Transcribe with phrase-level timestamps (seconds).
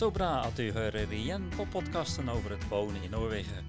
[0.00, 3.66] Sobra at u hører igjen på podkasten over het wonen in Noorwegen.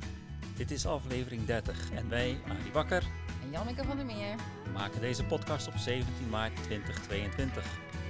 [0.55, 3.03] Dit is aflevering 30 en wij, Arie Bakker,
[3.43, 4.35] En Janneke van der Meer.
[4.73, 7.65] maken deze podcast op 17 maart 2022.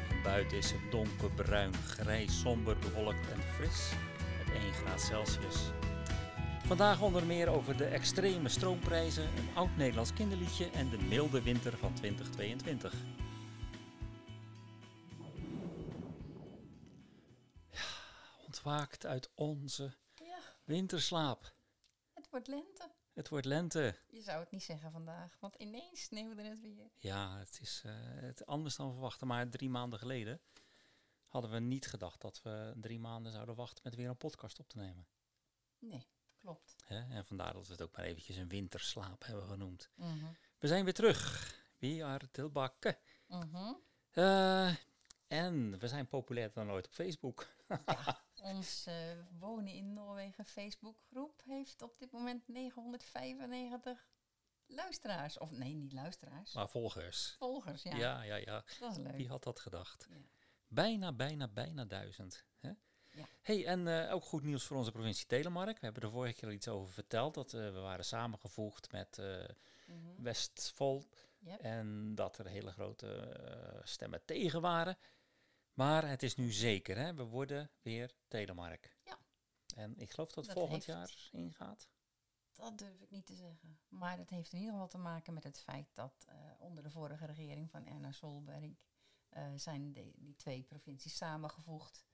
[0.10, 3.90] En buiten is het donkerbruin, grijs, somber, bewolkt en fris
[4.38, 5.81] met 1 graad Celsius.
[6.72, 11.94] Vandaag onder meer over de extreme stroomprijzen, een oud-Nederlands kinderliedje en de milde winter van
[11.94, 12.94] 2022.
[17.70, 17.84] Ja,
[18.46, 21.54] ontwaakt uit onze Ja, winterslaap.
[22.14, 22.92] het wordt lente.
[23.14, 23.96] Het wordt lente.
[24.08, 26.92] Je zou het niet zeggen vandaag, want ineens sneeuwde het weer.
[26.98, 29.28] Ja, het is eh, het anders dan verwachten.
[29.28, 30.42] Maar drie maanden geleden
[31.28, 34.70] hadden we niet gedacht dat we drie maanden zouden wachten met weer een podcast op
[34.70, 35.08] te nemen.
[35.80, 36.08] Nee,
[36.42, 36.76] klopt.
[36.86, 37.00] Hè?
[37.16, 39.90] En vandaar dat we het ook maar eventjes een winterslaap hebben genoemd.
[39.96, 40.26] Mhm,
[40.60, 41.50] We zijn weer terug.
[41.78, 43.00] We are tilbake.
[43.28, 43.74] mhm.
[44.12, 44.76] Eh,
[45.28, 47.48] en we zijn populairder dan ooit op Facebook.
[48.42, 48.96] Ons eh,
[49.40, 54.08] Wonen in Noorwegen Facebookgroep heeft op dit moment 995
[54.66, 55.38] luisteraars.
[55.38, 56.54] Of nee, niet luisteraars.
[56.54, 57.36] Maar volgers.
[57.38, 57.96] Volgers, ja.
[57.96, 58.64] Ja, ja, ja.
[58.80, 59.16] Dat is leuk.
[59.16, 60.08] Wie had dat gedacht?
[60.10, 60.16] Ja.
[60.68, 62.46] Bijna, bijna, bijna duizend.
[62.60, 62.72] Hè?
[63.12, 63.26] Ja.
[63.42, 65.80] Hey, en eh, ook goed nieuws voor onze provincie Telemark.
[65.80, 67.34] We hebben er vorige keer al iets over verteld.
[67.34, 69.22] Dat eh, we waren samengevoegd met.
[70.18, 71.08] Westfold.
[71.40, 71.60] Yep.
[71.60, 74.98] En dat er hele grote stemmen tegen waren.
[75.74, 77.14] Maar het is nu zeker, hè?
[77.14, 78.98] we worden weer Telemark.
[79.04, 79.18] Ja.
[79.76, 81.90] En ik geloof dat, Dat volgend heeft- jaar ingaat.
[82.54, 83.80] Dat durf ik niet te zeggen.
[83.88, 86.26] Maar dat heeft in ieder geval te maken met het feit dat
[86.58, 88.72] onder de vorige regering van Erna Solberg
[89.56, 92.06] zijn de, die twee provincies samengevoegd.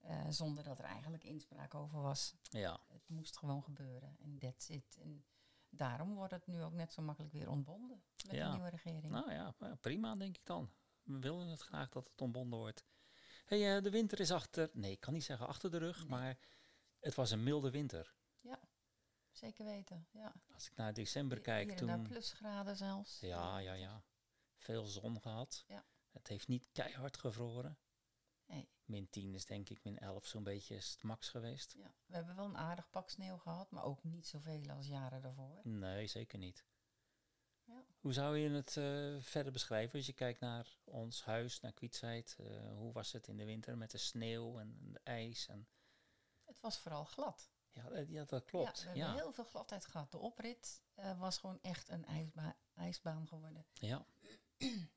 [0.00, 2.34] Eh, zonder dat er eigenlijk inspraak over was.
[2.42, 4.16] Ja, Het moest gewoon gebeuren.
[4.18, 4.96] En that's it.
[5.00, 5.24] En
[5.68, 8.46] daarom wordt het nu ook net zo makkelijk weer ontbonden met Ja.
[8.46, 9.08] de nieuwe regering.
[9.08, 10.70] nou ja, prima denk ik dan.
[11.02, 12.84] We willen het graag dat het ontbonden wordt.
[13.44, 16.08] Hey, eh, de winter is achter, nee ik kan niet zeggen achter de rug, Nee.
[16.08, 16.38] maar
[17.00, 18.14] het was een milde winter.
[18.40, 18.60] Ja,
[19.30, 20.06] zeker weten.
[20.10, 20.34] Ja.
[20.54, 22.06] Als ik naar december kijk, Hier en daar toen...
[22.06, 23.20] plusgraden zelfs.
[23.20, 24.02] Ja, ja, ja.
[24.56, 25.64] Veel zon gehad.
[25.66, 25.84] Ja.
[26.10, 27.78] Het heeft niet keihard gevroren.
[28.86, 31.74] Min 10 is denk ik, min 11 zo'n beetje is het max geweest.
[31.78, 31.92] Ja.
[32.06, 35.60] We hebben wel een aardig pak sneeuw gehad, maar ook niet zoveel als jaren daarvoor.
[35.62, 36.64] Nee, zeker niet.
[37.64, 37.84] Ja.
[37.98, 42.36] Hoe zou je het eh, verder beschrijven als je kijkt naar ons huis, naar Kwietsheid?
[42.40, 45.46] Eh, hoe was het in de winter met de sneeuw en de ijs?
[45.48, 45.68] En,
[46.44, 47.50] Het was vooral glad.
[47.70, 48.80] ja, eh, ja, dat klopt.
[48.82, 50.10] Ja, we Ja, hebben heel veel gladheid gehad.
[50.10, 50.82] De oprit
[51.18, 53.66] was gewoon echt een ijsba- ijsbaan geworden.
[53.72, 54.06] ja.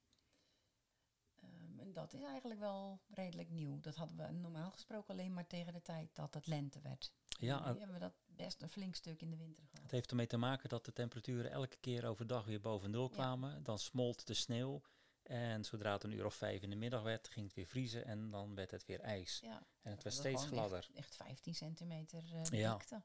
[1.89, 3.79] En dat is eigenlijk wel redelijk nieuw.
[3.79, 7.11] Dat hadden we normaal gesproken alleen maar tegen de tijd dat het lente werd.
[7.27, 9.81] ja nu en hebben we dat best een flink stuk in de winter gehad.
[9.83, 13.13] het heeft ermee te maken dat de temperaturen elke keer overdag weer boven nul Ja.
[13.13, 13.63] kwamen.
[13.63, 14.81] Dan smolt de sneeuw.
[15.23, 18.05] En zodra het een uur of vijf in de middag werd, ging het weer vriezen
[18.05, 19.39] en dan werd het weer ijs.
[19.43, 20.77] Ja, En het werd we steeds gladder.
[20.77, 22.71] Echt, echt 15 centimeter eh Ja.
[22.77, 23.03] dikte.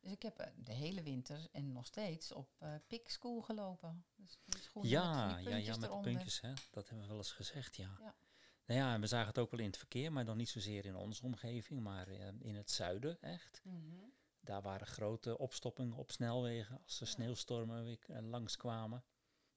[0.00, 4.04] Dus ik heb eh, de hele winter en nog steeds op eh pikschool gelopen.
[4.16, 6.52] Dus schoenen met Ja, ja, ja, met de puntjes, hè?
[6.70, 7.96] dat hebben we wel eens gezegd, ja.
[8.00, 8.14] Ja.
[8.66, 10.84] Nou ja, en we zagen het ook wel in het verkeer, maar dan niet zozeer
[10.84, 13.60] in onze omgeving, maar eh, in het zuiden echt.
[13.64, 13.94] Mhm.
[14.40, 17.10] Daar waren grote opstoppingen op snelwegen als de Ja.
[17.10, 19.04] sneeuwstormen weer langskwamen.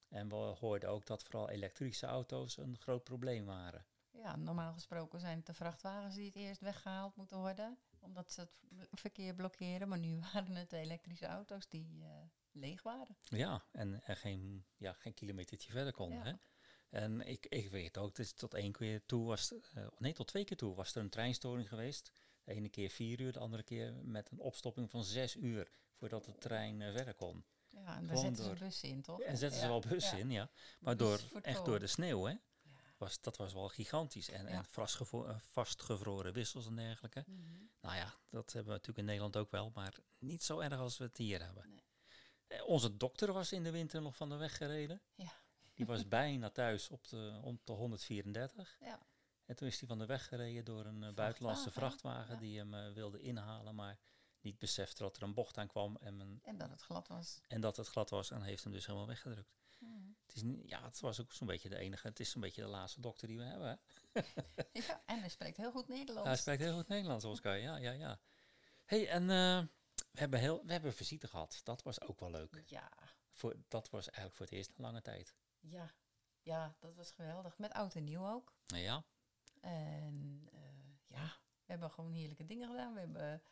[0.09, 3.85] En we hoorden ook dat vooral elektrische auto's een groot probleem waren.
[4.11, 8.41] Ja, normaal gesproken zijn het de vrachtwagens die het eerst weggehaald moeten worden, omdat ze
[8.41, 8.51] het
[8.91, 9.87] verkeer blokkeren.
[9.87, 12.09] Maar nu waren het de elektrische auto's die eh,
[12.51, 13.17] leeg waren.
[13.21, 16.17] Ja, en er geen, ja, geen kilometertje verder konden.
[16.17, 16.23] Ja.
[16.23, 16.33] Hè?
[16.99, 20.43] En ik, ik weet ook, dus tot één keer toe was, eh, nee, tot twee
[20.43, 22.11] keer toe was er een treinstoring geweest.
[22.43, 26.25] De ene keer vier uur, de andere keer met een opstopping van zes uur voordat
[26.25, 27.45] de trein eh, verder kon.
[27.67, 29.21] Ja, en daar zetten door- ze bussen in, toch?
[29.21, 30.23] En zetten ze wel bussen ja.
[30.23, 30.49] in, ja.
[30.79, 32.35] Maar Dus door, echt door de sneeuw, hè.
[33.01, 34.29] Was, dat was wel gigantisch.
[34.29, 37.23] En, en vastgevo- eh, vastgevroren wissels en dergelijke.
[37.27, 37.39] Mhm.
[37.81, 40.97] Nou ja, dat hebben we natuurlijk in Nederland ook wel, maar niet zo erg als
[40.97, 41.69] we het hier hebben.
[41.69, 41.83] Nee.
[42.47, 45.01] Eh, onze dokter was in de winter nog van de weg gereden.
[45.15, 45.31] Ja.
[45.73, 48.77] Die was bijna thuis op de, om de 134.
[48.79, 48.99] Ja.
[49.45, 52.39] En toen is hij van de weg gereden door een eh, buitenlandse Vrachtwagen, ja.
[52.39, 53.99] die hem wilde inhalen, maar
[54.41, 57.39] niet besefte dat er een bocht aan kwam en, men- En dat het glad was.
[57.47, 59.60] en dat het glad was en heeft hem dus helemaal weggedrukt.
[59.81, 60.11] Mhm.
[60.25, 62.67] Het, is ja, het was ook zo'n beetje de enige, het is zo'n beetje de
[62.67, 63.79] laatste dokter die we hebben.
[64.73, 66.27] Ja, en hij spreekt heel goed Nederlands.
[66.27, 67.57] Hij spreekt heel goed Nederlands, Oscar.
[67.57, 68.19] Ja, ja, ja.
[68.85, 69.67] hey, en eh,
[70.11, 71.61] we, hebben heel, we hebben visite gehad.
[71.63, 72.63] Dat was ook wel leuk.
[72.65, 72.91] Ja,
[73.31, 75.35] Voor, dat was eigenlijk voor het eerst in lange tijd.
[75.59, 75.93] ja,
[76.41, 77.57] ja, dat was geweldig.
[77.57, 78.53] Met oud en nieuw ook.
[78.65, 79.05] Ja,
[79.59, 80.59] En eh,
[81.07, 81.25] ja,
[81.65, 82.93] we hebben gewoon heerlijke dingen gedaan.
[82.93, 83.43] We hebben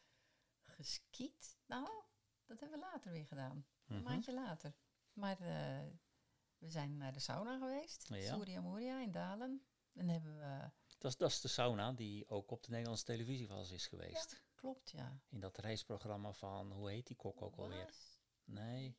[0.63, 1.57] geskiet.
[1.65, 2.03] Nou,
[2.45, 3.65] dat hebben we later weer gedaan.
[3.87, 4.03] Een mhm.
[4.03, 4.73] maandje later.
[5.13, 5.87] Maar eh,
[6.59, 8.07] we zijn naar de sauna geweest.
[8.13, 8.33] Ja.
[8.35, 9.63] Surya Moria in Dalen.
[9.93, 10.69] En hebben we...
[10.97, 14.43] dat, is- dat is de sauna die ook op de Nederlandse televisie eens is geweest.
[14.55, 15.19] Klopt, ja.
[15.29, 17.85] In dat reisprogramma van, hoe heet die kok ook alweer?
[17.85, 18.97] Was Nee,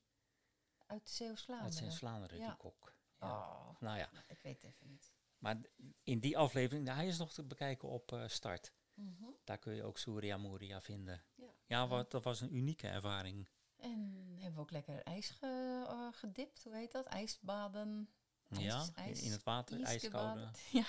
[0.79, 1.73] Uit uit Zeeuws-Vlaanderen.
[1.73, 2.47] Zeeuws-Vlaanderen, Ja.
[2.47, 2.95] die kok.
[3.19, 5.13] Oh, Nou ja, nou, ik weet het even niet.
[5.39, 5.61] maar
[6.03, 8.73] in die aflevering, hij is nog te bekijken op eh, Start.
[8.95, 9.25] Mhm.
[9.45, 11.25] Daar kun je ook Surya Moria vinden.
[11.35, 11.53] Ja.
[11.67, 13.49] Ja, wat, dat was een unieke ervaring.
[13.81, 17.07] En hebben we ook lekker ijs ge- eh, gedipt, hoe heet dat?
[17.07, 18.11] IJsbaden.
[18.49, 20.49] Ijs- ja, in- ijs- in het water, ijskoude.
[20.73, 20.85] Ja,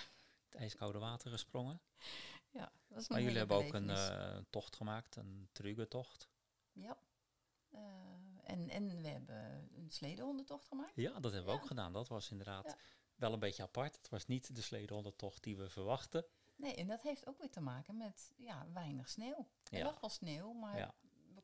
[0.49, 1.81] het ijskoude water gesprongen.
[2.49, 6.29] ja, dat was Maar jullie hebben ook een eh, tocht gemaakt, een trugentocht.
[6.71, 6.97] Ja.
[7.69, 7.81] Eh,
[8.43, 10.95] en, en we hebben een sledehondentocht gemaakt.
[10.95, 11.61] Ja, dat hebben we Ja.
[11.61, 11.93] ook gedaan.
[11.93, 12.75] Dat was inderdaad Ja.
[13.15, 13.95] wel een beetje apart.
[13.95, 16.25] Het was niet de sledehondentocht die we verwachten.
[16.55, 19.47] Nee, en dat heeft ook weer te maken met ja, weinig sneeuw.
[19.69, 19.83] Er Ja.
[19.83, 20.93] lag wel sneeuw, maar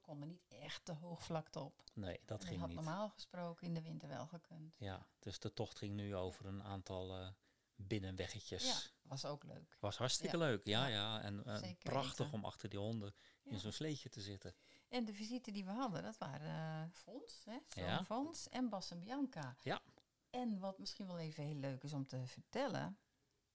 [0.08, 1.84] konden niet echt de hoogvlakte op.
[1.94, 2.76] Nee, dat dat ging had niet.
[2.78, 4.76] normaal gesproken in de winter wel gekund.
[4.78, 7.28] Ja, dus de tocht ging nu over een aantal eh,
[7.76, 8.64] binnenweggetjes.
[8.66, 8.78] Ja,
[9.10, 9.78] was ook leuk.
[9.80, 10.44] Was hartstikke Ja.
[10.44, 11.18] leuk, ja, Ja.
[11.18, 11.22] ja.
[11.22, 12.34] En eh, prachtig weten.
[12.34, 13.14] om achter die honden
[13.44, 14.56] in zo'n sleetje te zitten.
[14.90, 19.00] En de visite die we hadden, dat waren eh Fons, hè, Fons en Bas en
[19.00, 19.56] Bianca.
[19.64, 19.82] Ja.
[20.30, 22.98] En wat misschien wel even heel leuk is om te vertellen.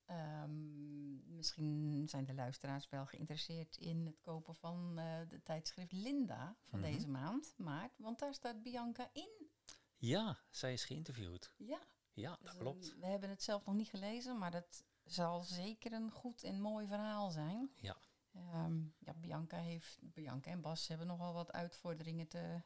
[0.05, 6.55] Ehm, misschien zijn de luisteraars wel geïnteresseerd in het kopen van eh, de tijdschrift Linda
[6.63, 6.91] van Mhm.
[6.91, 7.97] deze maand, maart.
[7.97, 9.51] Want daar staat Bianca in.
[9.97, 11.53] Ja, zij is geïnterviewd.
[11.57, 11.79] Ja,
[12.13, 12.95] Ja, dus dat een- klopt.
[12.99, 16.87] we hebben het zelf nog niet gelezen, maar dat zal zeker een goed en mooi
[16.87, 17.71] verhaal zijn.
[17.81, 17.97] Ja.
[18.31, 22.61] Ehm, ja, Bianca, heeft, Bianca en Bas hebben nogal wat uitvorderingen te...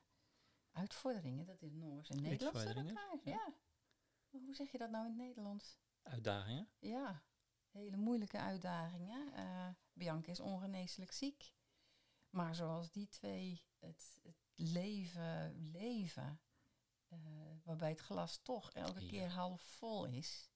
[0.72, 3.20] Uitvorderingen, dat is Noors en Nederlands door Uitvorderingen, elkaar.
[3.24, 3.32] ja.
[3.32, 3.54] Ja.
[4.30, 5.78] Maar hoe zeg je dat nou in het Nederlands?
[6.08, 6.70] Uitdagingen.
[6.80, 7.24] Ja,
[7.72, 9.34] hele moeilijke uitdagingen.
[9.34, 11.54] Eh, Bianca is ongeneeslijk ziek.
[12.30, 16.42] Maar zoals die twee het, het leven leven,
[17.08, 17.18] eh,
[17.64, 19.08] waarbij het glas toch elke Ja.
[19.10, 20.50] keer half vol is.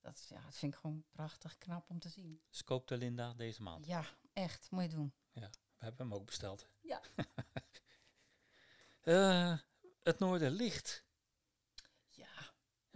[0.00, 2.42] Dat, ja, dat vind ik gewoon prachtig knap om te zien.
[2.48, 3.86] Dus koopte Linda deze maand.
[3.86, 5.14] Ja, echt, moet je doen.
[5.32, 6.68] We hebben hem ook besteld.
[6.80, 7.00] Ja.
[9.00, 9.58] Eh,
[10.02, 11.04] het Noorderlicht.
[11.05, 11.05] Ja,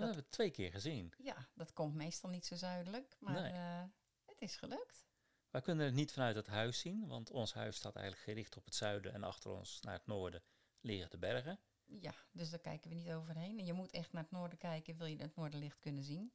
[0.01, 1.13] Dat hebben we twee keer gezien.
[1.19, 3.53] ja, dat komt meestal niet zo zuidelijk, maar Nee.
[3.53, 3.83] eh,
[4.25, 5.09] het is gelukt.
[5.51, 8.65] Wij kunnen het niet vanuit het huis zien, want ons huis staat eigenlijk gericht op
[8.65, 10.43] het zuiden en achter ons naar het noorden
[10.81, 11.59] liggen de bergen.
[11.85, 13.59] Ja, dus daar kijken we niet overheen.
[13.59, 16.33] En je moet echt naar het noorden kijken, wil je het noorderlicht kunnen zien.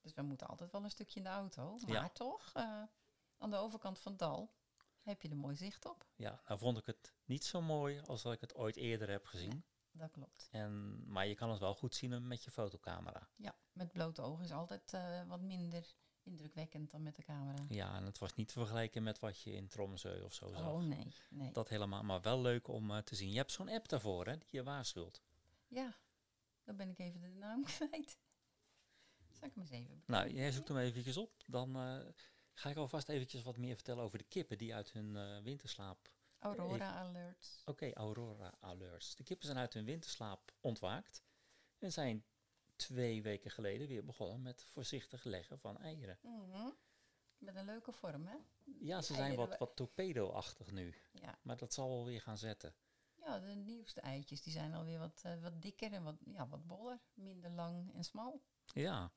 [0.00, 1.76] Dus we moeten altijd wel een stukje in de auto.
[1.86, 2.08] Maar Ja.
[2.08, 2.82] toch, eh,
[3.38, 4.54] aan de overkant van het dal
[5.02, 6.06] heb je er mooi zicht op.
[6.16, 9.24] Ja, nou vond ik het niet zo mooi als dat ik het ooit eerder heb
[9.26, 9.64] gezien.
[9.98, 10.48] Dat klopt.
[10.50, 13.28] En, maar je kan het wel goed zien met je fotocamera.
[13.36, 17.64] Ja, met blote ogen is altijd eh, wat minder indrukwekkend dan met de camera.
[17.68, 20.66] Ja, en het was niet te vergelijken met wat je in Tromsø of zo zag.
[20.66, 21.52] Oh nee, nee.
[21.52, 23.30] Dat helemaal, maar wel leuk om eh, te zien.
[23.30, 25.22] Je hebt zo'n app daarvoor, hè, die je waarschuwt.
[25.66, 25.96] Ja,
[26.64, 28.18] dan ben ik even de naam kwijt.
[29.32, 31.44] Zal ik hem eens even Nou, jij zoekt hem eventjes op.
[31.46, 31.98] Dan eh,
[32.52, 36.16] ga ik alvast eventjes wat meer vertellen over de kippen die uit hun winterslaap...
[36.38, 37.62] Aurora Alert.
[37.64, 39.16] Oké, Aurora Alerts.
[39.16, 41.22] De kippen zijn uit hun winterslaap ontwaakt
[41.78, 42.24] en zijn
[42.76, 46.18] twee weken geleden weer begonnen met voorzichtig leggen van eieren.
[46.22, 46.70] Mhm.
[47.38, 48.36] Met een leuke vorm, hè?
[48.80, 51.38] Ja, ze Die zijn wat, wa- wat torpedo-achtig nu, Ja.
[51.42, 52.74] maar dat zal wel weer gaan zetten.
[53.14, 56.66] Ja, de nieuwste eitjes die zijn alweer wat, eh, wat dikker en wat, ja, wat
[56.66, 57.00] boller.
[57.14, 58.42] Minder lang en smal.
[58.64, 59.12] Ja.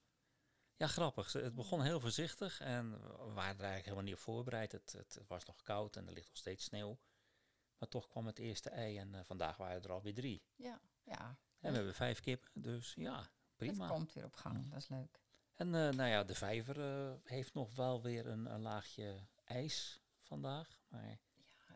[0.81, 1.33] Ja, grappig.
[1.33, 4.71] Het begon heel voorzichtig en we waren er eigenlijk helemaal niet op voorbereid.
[4.71, 6.99] Het, het, het was nog koud en er ligt nog steeds sneeuw.
[7.77, 10.43] Maar toch kwam het eerste ei en eh, vandaag waren er alweer drie.
[10.55, 11.37] Ja, ja.
[11.59, 13.87] En we hebben vijf kippen, dus ja, Het prima.
[13.87, 15.21] komt weer op gang, dat is leuk.
[15.55, 20.01] En eh, nou ja, de vijver eh, heeft nog wel weer een, een laagje ijs
[20.21, 20.79] vandaag.
[20.87, 21.19] Maar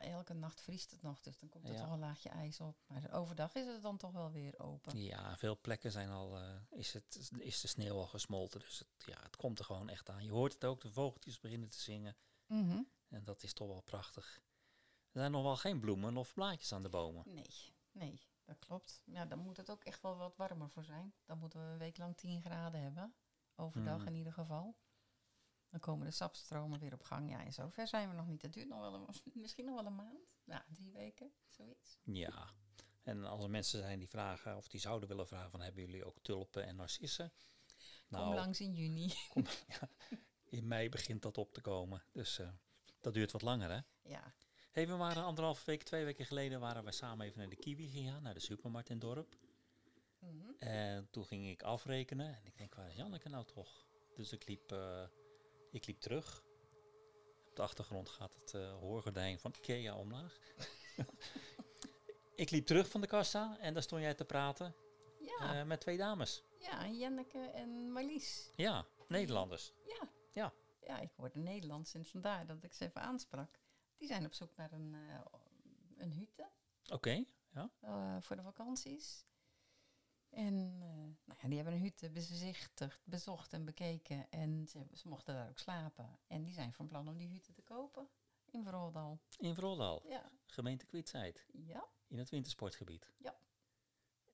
[0.05, 1.81] elke nacht vriest het nog, dus dan komt er Ja.
[1.81, 2.77] toch een laagje ijs op.
[2.87, 4.97] Maar overdag is het dan toch wel weer open.
[5.01, 8.59] ja, veel plekken zijn al, eh, is, het, is de sneeuw al gesmolten.
[8.59, 10.23] Dus het, ja, het komt er gewoon echt aan.
[10.23, 12.15] Je hoort het ook, de vogeltjes beginnen te zingen.
[12.45, 12.81] Mhm.
[13.09, 14.43] En dat is toch wel prachtig.
[15.11, 17.23] Er zijn nog wel geen bloemen of blaadjes aan de bomen.
[17.25, 19.01] Nee, nee, dat klopt.
[19.05, 21.13] Ja, dan moet het ook echt wel wat warmer voor zijn.
[21.25, 23.15] Dan moeten we een week lang 10 graden hebben.
[23.55, 24.07] Overdag Mhm.
[24.07, 24.75] in ieder geval.
[25.75, 27.29] Dan komen de sapstromen weer op gang.
[27.29, 28.41] Ja, en zover zijn we nog niet.
[28.41, 29.07] Het duurt nog wel een,
[29.41, 30.19] misschien nog wel een maand.
[30.43, 31.97] Nou, drie weken, zoiets.
[32.03, 32.49] Ja.
[33.03, 36.05] En als er mensen zijn die vragen, of die zouden willen vragen van, hebben jullie
[36.05, 37.33] ook tulpen en narcissen?
[38.09, 39.13] Kom langs in juni.
[39.29, 39.45] kom-
[39.79, 39.89] ja,
[40.49, 42.03] in mei begint dat op te komen.
[42.11, 42.49] Dus eh,
[43.01, 43.79] dat duurt wat langer, hè?
[44.09, 44.33] Ja,
[44.71, 47.89] Hey, we waren anderhalve week, twee weken geleden, waren we samen even naar de Kiwi
[47.89, 49.37] gegaan, naar de supermarkt in het dorp.
[50.19, 50.51] Mhm.
[50.57, 53.85] En toen ging ik afrekenen en ik denk, waar is Janneke nou toch?
[54.15, 55.03] Dus ik liep, eh,
[55.75, 56.43] ik liep terug.
[57.49, 60.39] Op de achtergrond gaat het eh, hoorgordijn van Ikea omlaag.
[62.35, 64.75] ik liep terug van de kassa en daar stond jij te praten
[65.19, 66.43] ja, eh, met twee dames.
[66.57, 68.51] ja Jenneke en Marlies.
[68.55, 69.73] Ja, Nederlanders.
[69.85, 70.09] Ja.
[70.31, 70.53] Ja.
[70.81, 73.59] Ja, ik hoorde Nederlands en vandaar dat ik ze even aansprak.
[73.97, 75.19] Die zijn op zoek naar een, eh
[75.97, 76.49] een hutte
[76.91, 77.69] Oké, ja.
[78.21, 79.25] voor de vakanties.
[80.35, 80.87] En eh,
[81.25, 84.29] nou ja, die hebben een hutte bezichtigd, bezocht en bekeken.
[84.29, 86.19] En ze, ze mochten daar ook slapen.
[86.27, 88.09] En die zijn van plan om die hutte te kopen
[88.45, 89.19] in Veroldal.
[89.37, 93.11] In Vroldal, Ja, gemeente Kwietzijd, ja, in het wintersportgebied.
[93.17, 93.35] Ja.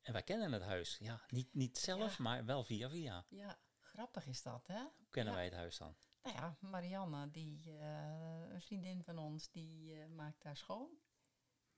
[0.02, 0.98] En wij kennen het huis.
[0.98, 2.24] Ja, niet, niet zelf, Ja.
[2.24, 3.26] maar wel via via.
[3.30, 3.60] ja.
[3.80, 4.80] Grappig is dat, hè?
[4.82, 5.40] Hoe kennen Ja.
[5.40, 5.96] wij het huis dan?
[6.24, 10.90] Nou ja, Marianne, die, eh, een vriendin van ons, die eh, maakt daar schoon.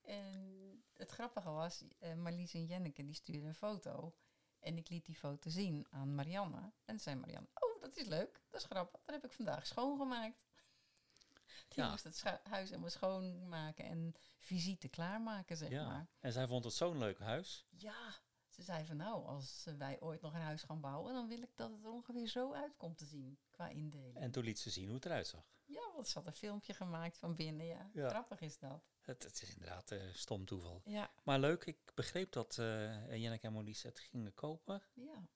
[0.04, 4.14] En het grappige was, eh, Marlies en Jenneke, die stuurden een foto.
[4.60, 6.72] En ik liet die foto zien aan Marianne.
[6.84, 9.00] En zei Marianne, oh, dat is leuk, dat is grappig.
[9.04, 10.38] Dat heb ik vandaag schoongemaakt.
[11.68, 11.90] Die Ja.
[11.90, 15.86] moest het huis helemaal schoonmaken en visite klaarmaken, zeg Ja.
[15.86, 16.06] maar.
[16.20, 17.66] En zij vond het zo'n leuk huis.
[17.70, 18.14] Ja,
[18.48, 21.50] ze zei van nou, als wij ooit nog een huis gaan bouwen, dan wil ik
[21.56, 24.16] dat het er ongeveer zo uit komt te zien qua indeling.
[24.16, 25.52] En toen liet ze zien hoe het eruit zag.
[25.64, 27.90] Ja, want ze had een filmpje gemaakt van binnen, ja.
[27.92, 28.08] Ja.
[28.08, 28.93] Grappig is dat.
[29.04, 30.82] Het, het is inderdaad eh, stom toeval.
[30.84, 34.82] Ja, Maar leuk, ik begreep dat Jenneke en Monique het gingen kopen.
[34.94, 35.28] ja,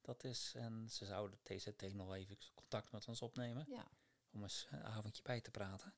[0.00, 3.64] Dat is, en ze zouden TZT nog even contact met ons opnemen.
[3.68, 3.90] ja.
[4.32, 5.94] Om eens een avondje bij te praten.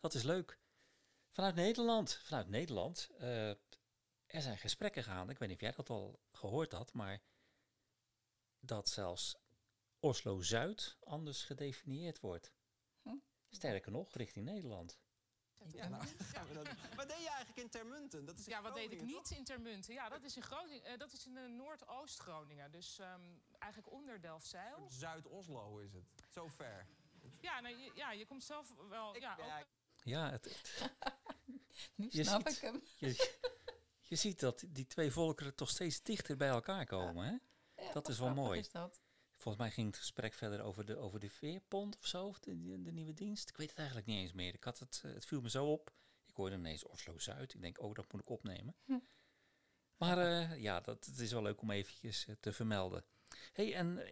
[0.00, 0.58] Dat is leuk.
[1.30, 2.14] Vanuit Nederland.
[2.14, 3.08] Vanuit Nederland.
[3.18, 3.50] eh,
[4.26, 5.32] er zijn gesprekken gaande.
[5.32, 7.22] Ik weet niet of jij dat al gehoord had, maar
[8.60, 9.36] dat zelfs
[10.00, 12.52] Oslo-Zuid anders gedefinieerd wordt.
[13.02, 13.16] Hm.
[13.48, 14.98] Sterker nog, richting Nederland.
[15.72, 16.22] Ja, nou, benieuwd.
[16.22, 18.24] gaan we dat- wat deed je eigenlijk in Termunten?
[18.24, 19.94] Dat is in Ja, wat deed ik niet in Termunten?
[19.94, 20.84] Ja, dat is in Groningen.
[20.84, 22.70] eh, dat is in eh, Noordoost-Groningen.
[22.70, 23.20] Dus ehm,
[23.58, 24.86] eigenlijk onder Delfzijl.
[24.88, 26.04] Zuid-Oslo is het.
[26.30, 26.86] Zo ver.
[27.40, 29.14] Ja, nou, je, ja, je komt zelf wel.
[29.14, 29.66] Ik- ja, ja, ook-
[30.04, 30.46] Ja, het,
[31.94, 32.82] Nu Je snap ziet- ik hem.
[32.96, 33.34] je,
[34.00, 37.24] je ziet dat die twee volkeren toch steeds dichter bij elkaar komen.
[37.26, 37.36] Hè?
[37.84, 38.58] Ja, Dat is wel mooi.
[38.60, 39.02] Is dat?
[39.44, 42.60] Volgens mij ging het gesprek verder over de, over de veerpont of zo, of de,
[42.62, 43.48] de, de nieuwe dienst.
[43.48, 44.54] Ik weet het eigenlijk niet eens meer.
[44.54, 45.92] Ik had het, eh, het viel me zo op.
[46.26, 47.54] Ik hoorde ineens Oslo-Zuid.
[47.54, 48.76] Ik denk, oh, dat moet ik opnemen.
[48.84, 48.98] Hm.
[49.96, 53.04] Maar eh, ja, dat, het is wel leuk om eventjes eh, te vermelden.
[53.52, 54.02] hey, en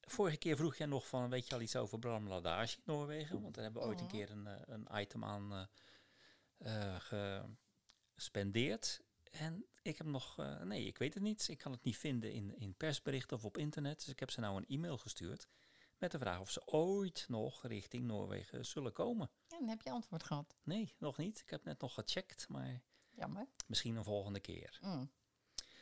[0.00, 3.42] vorige keer vroeg jij nog van, weet je al iets over Bram Ladage in Noorwegen?
[3.42, 4.14] Want daar hebben we ooit een Mhm.
[4.16, 5.68] keer een, een item aan
[8.14, 9.02] gespendeerd.
[9.32, 11.48] En ik heb nog, eh, nee, ik weet het niet.
[11.48, 13.98] Ik kan het niet vinden in, in persberichten of op internet.
[13.98, 15.48] Dus ik heb ze nou een e-mail gestuurd
[15.98, 19.30] met de vraag of ze ooit nog richting Noorwegen zullen komen.
[19.48, 20.56] Ja, dan heb je antwoord gehad.
[20.62, 21.40] Nee, nog niet.
[21.40, 23.46] Ik heb net nog gecheckt, maar Jammer.
[23.66, 24.78] misschien een volgende keer.
[24.82, 25.10] Mm.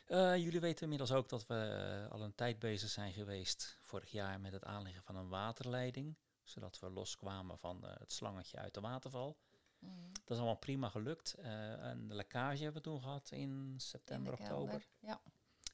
[0.07, 4.11] Eh, jullie weten inmiddels ook dat we eh, al een tijd bezig zijn geweest vorig
[4.11, 6.17] jaar met het aanleggen van een waterleiding.
[6.43, 9.37] Zodat we loskwamen van het slangetje uit de waterval.
[9.81, 10.13] Mm.
[10.13, 11.35] Dat is allemaal prima gelukt.
[11.35, 14.57] Eh, en de lekkage hebben we toen gehad in In de september, kelder.
[14.57, 14.87] oktober.
[14.99, 15.21] Ja,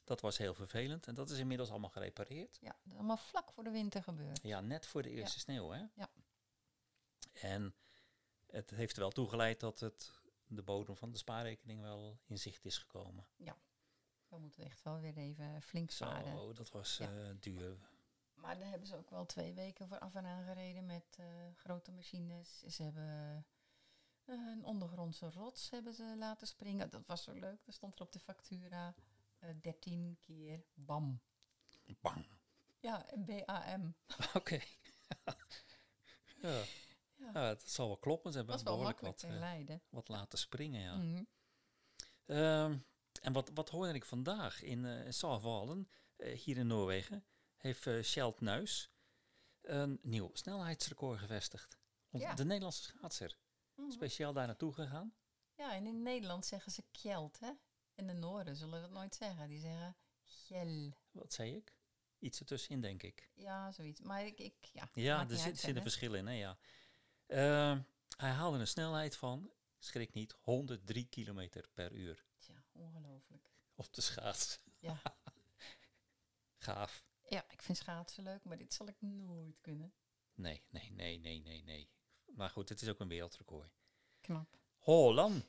[0.05, 2.59] Dat was heel vervelend en dat is inmiddels allemaal gerepareerd.
[2.61, 4.43] ja, dat is allemaal vlak voor de winter gebeurd.
[4.43, 5.85] Ja, net voor de eerste sneeuw, hè?
[5.95, 6.09] Ja.
[7.33, 7.75] En
[8.47, 10.13] het heeft er wel toegeleid dat het,
[10.47, 13.27] de bodem van de spaarrekening wel in zicht is gekomen.
[14.29, 16.37] We moeten echt wel weer even flink sparen.
[16.37, 17.11] Zo, dat was Ja.
[17.11, 17.79] eh, duur.
[18.35, 21.27] Maar daar hebben ze ook wel twee weken voor af en aan gereden met eh,
[21.57, 22.61] grote machines.
[22.61, 23.47] Ze hebben
[24.27, 26.91] een ondergrondse rots hebben ze laten springen.
[26.91, 27.67] Dat was zo leuk.
[27.67, 28.95] Er stond er op de factura
[29.39, 31.21] eh 13 keer BAM.
[32.01, 32.27] Bang.
[32.81, 33.95] Ja, en B-A-M.
[34.35, 34.61] Oké.
[36.43, 36.63] ja.
[37.19, 38.33] Ja, ja, het zal wel kloppen.
[38.33, 39.83] Ze dat hebben was wel behoorlijk makkelijk wat, te eh, leiden.
[39.89, 40.97] wat laten springen, ja.
[40.97, 41.25] Mhm.
[42.27, 42.79] Ehm,
[43.21, 47.25] en wat, wat hoorde ik vandaag in uh, Salvallen, eh, hier in Noorwegen,
[47.57, 48.91] heeft uh, Sjeld Nuis
[49.61, 51.79] een nieuw snelheidsrecord gevestigd.
[52.11, 52.35] Ja.
[52.35, 53.39] De Nederlandse schaatser,
[53.77, 53.91] Mhm.
[53.91, 55.15] speciaal daar naartoe gegaan.
[55.55, 57.51] Ja, en in Nederland zeggen ze kjeld, hè?
[57.95, 59.49] En de Noorden zullen dat nooit zeggen.
[59.49, 60.93] Die zeggen gjel.
[61.11, 61.75] Wat zei ik?
[62.19, 63.31] Iets ertussenin, denk ik.
[63.35, 64.01] Ja, zoiets.
[64.01, 64.89] Maar ik, ik ja.
[64.93, 66.59] Ja, er zit, zit een verschil in, hè, ja.
[67.27, 67.81] Ehm,
[68.17, 73.51] hij haalde een snelheid van, schrik niet, 103 kilometer per uur Tja, ongelooflijk.
[73.75, 74.61] op de schaats.
[74.79, 75.03] Ja.
[76.59, 77.05] Gaaf.
[77.29, 79.95] ja, ik vind schaatsen leuk, maar dit zal ik nooit kunnen.
[80.35, 81.91] Nee, nee, nee, nee, nee, nee.
[82.37, 83.71] Maar goed, het is ook een wereldrecord.
[84.21, 84.59] Knap.
[84.79, 85.49] Holland.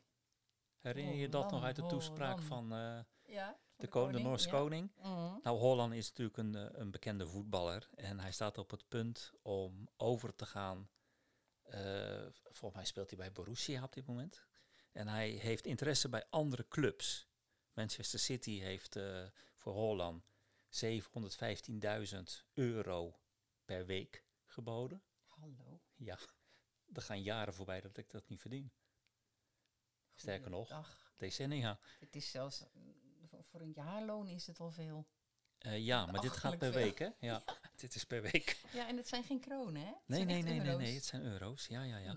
[0.77, 4.91] Herinner je dat nog uit de toespraak van eh, Ja, de, koning, de Noorse koning?
[4.97, 5.37] Mhm.
[5.43, 7.89] Nou, Holland is natuurlijk een, eh, een bekende voetballer.
[7.95, 10.89] En hij staat op het punt om over te gaan.
[11.61, 14.45] eh, volgens mij speelt hij bij Borussia op dit moment.
[14.91, 17.27] En hij heeft interesse bij andere clubs.
[17.73, 18.99] Manchester City heeft
[19.55, 20.23] voor Holland
[20.69, 23.19] 715.000 euro
[23.65, 25.03] per week geboden.
[25.25, 25.81] Hallo.
[25.95, 26.17] Ja,
[26.93, 28.71] er gaan jaren voorbij dat ik dat niet verdien.
[30.15, 31.79] Sterker nog, decennia.
[31.99, 32.63] Het is zelfs,
[33.41, 35.07] voor- een jaarloon is het al veel.
[35.57, 36.81] Eh, ja, maar dit gaat per veel.
[36.81, 37.09] week, hè?
[37.27, 37.43] Ja,
[37.75, 38.61] dit is per week.
[38.73, 39.87] Ja, en het zijn geen kronen, hè?
[39.87, 41.67] Het Nee, nee, nee, nee, nee, het zijn euro's.
[41.67, 42.15] Ja, ja, ja.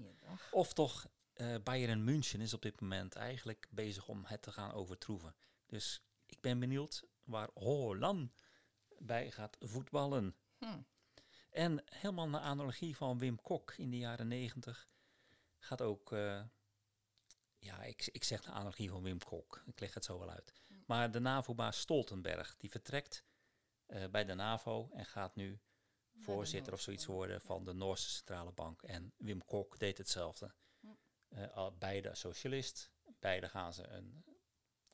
[0.50, 4.72] Of toch, eh Bayern München is op dit moment eigenlijk bezig om het te gaan
[4.72, 5.34] overtroeven.
[5.66, 8.32] Dus ik ben benieuwd waar Holland
[8.98, 10.36] bij gaat voetballen.
[10.58, 10.80] Hm.
[11.50, 14.88] En helemaal naar analogie van Wim Kok in de jaren negentig
[15.58, 16.42] gaat ook, eh,
[17.58, 20.54] ja, ik, ik zeg de analogie van Wim Kok, ik leg het zo wel uit.
[20.86, 23.24] Maar de NAVO-baas Stoltenberg, die vertrekt
[23.86, 25.60] eh, bij de NAVO en gaat nu
[26.16, 28.82] voorzitter of zoiets worden van de Noorse Centrale Bank.
[28.82, 30.54] En Wim Kok deed hetzelfde.
[31.28, 34.24] Eh, beide socialist, beide gaan ze een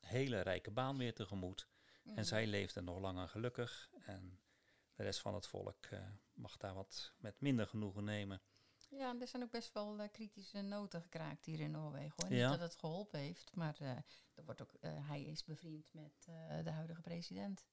[0.00, 1.68] hele rijke baan weer tegemoet.
[2.02, 2.18] Mhm.
[2.18, 3.90] En zij leefden nog langer gelukkig.
[4.00, 4.40] En
[4.94, 5.86] de rest van het volk
[6.36, 8.42] mag daar wat met minder genoegen nemen.
[8.90, 12.12] Ja, er zijn ook best wel eh, kritische noten gekraakt hier in Noorwegen.
[12.16, 12.30] Hoor.
[12.30, 13.96] Niet dat het geholpen heeft, maar eh,
[14.34, 16.24] er wordt ook, eh, hij is bevriend met
[16.64, 17.66] de huidige president.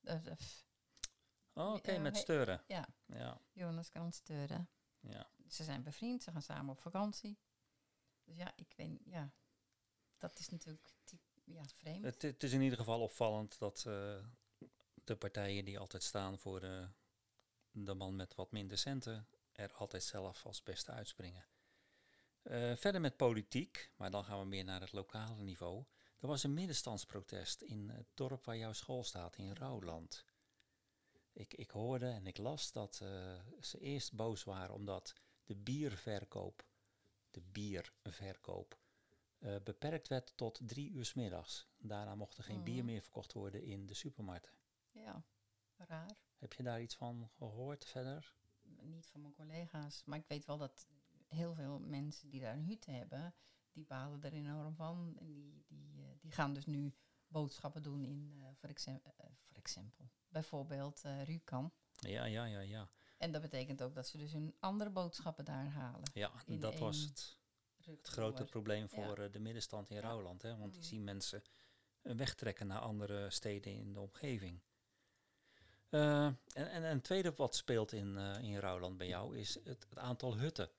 [1.53, 2.63] Oh, Oké, met steuren.
[2.67, 4.69] ja, Ja, Jonas Kransteuren.
[4.99, 5.29] ja.
[5.47, 7.39] Ze zijn bevriend, ze gaan samen op vakantie.
[8.23, 9.33] Dus ja, ik weet, ja,
[10.17, 10.93] dat is natuurlijk
[11.43, 12.03] ja, vreemd.
[12.05, 13.81] Het, het is in ieder geval opvallend dat
[15.03, 16.89] de partijen die altijd staan voor de,
[17.73, 21.45] de man met wat minder centen er altijd zelf als beste uitspringen.
[22.41, 25.83] Eh, verder met politiek, maar dan gaan we meer naar het lokale niveau.
[26.19, 30.25] Er was een middenstandsprotest in het dorp waar jouw school staat, in Rouwland.
[31.33, 36.65] Ik, ik hoorde en ik las dat eh, ze eerst boos waren omdat de bierverkoop,
[37.31, 38.77] de bierverkoop,
[39.39, 41.67] eh, beperkt werd tot drie uur 's middags.
[41.77, 42.85] Daarna mocht er geen bier Mhm.
[42.85, 44.53] meer verkocht worden in de supermarkten.
[44.91, 45.23] Ja,
[45.77, 46.17] raar.
[46.43, 48.35] Heb je daar iets van gehoord verder?
[48.81, 50.87] Niet van mijn collega's, maar ik weet wel dat
[51.27, 53.33] heel veel mensen die daar een hut hebben,
[53.71, 55.15] die balen er enorm van.
[55.19, 56.93] En die, die, eh, die gaan dus nu
[57.27, 58.69] boodschappen doen in, eh, voor,
[59.45, 61.73] voor exempel, bijvoorbeeld eh Rjukan.
[61.91, 62.89] Ja, ja, ja, ja.
[63.17, 66.09] En dat betekent ook dat ze dus hun andere boodschappen daar halen.
[66.13, 67.37] Ja, dat was het,
[67.85, 70.01] het grote probleem voor de middenstand in Ja.
[70.01, 70.41] Rouwland.
[70.41, 70.57] Hè?
[70.57, 70.89] Want die Mhm.
[70.89, 71.43] zien mensen
[72.01, 74.61] wegtrekken naar andere steden in de omgeving.
[75.93, 79.97] Eh, en, en, tweede wat speelt in, eh in Rouwland bij jou is het, het
[79.97, 80.69] aantal hutten.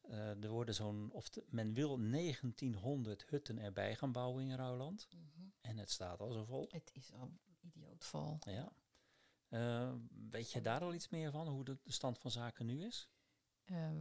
[0.00, 5.08] Eh, er worden zo'n, of men wil 1900 hutten erbij gaan bouwen in Rouwland.
[5.10, 5.48] Mhm.
[5.60, 6.68] En het staat al zo vol.
[6.70, 8.38] Het is al idioot vol.
[8.40, 8.72] Ja.
[10.30, 13.08] Weet je daar al iets meer van, hoe de, de stand van zaken nu is?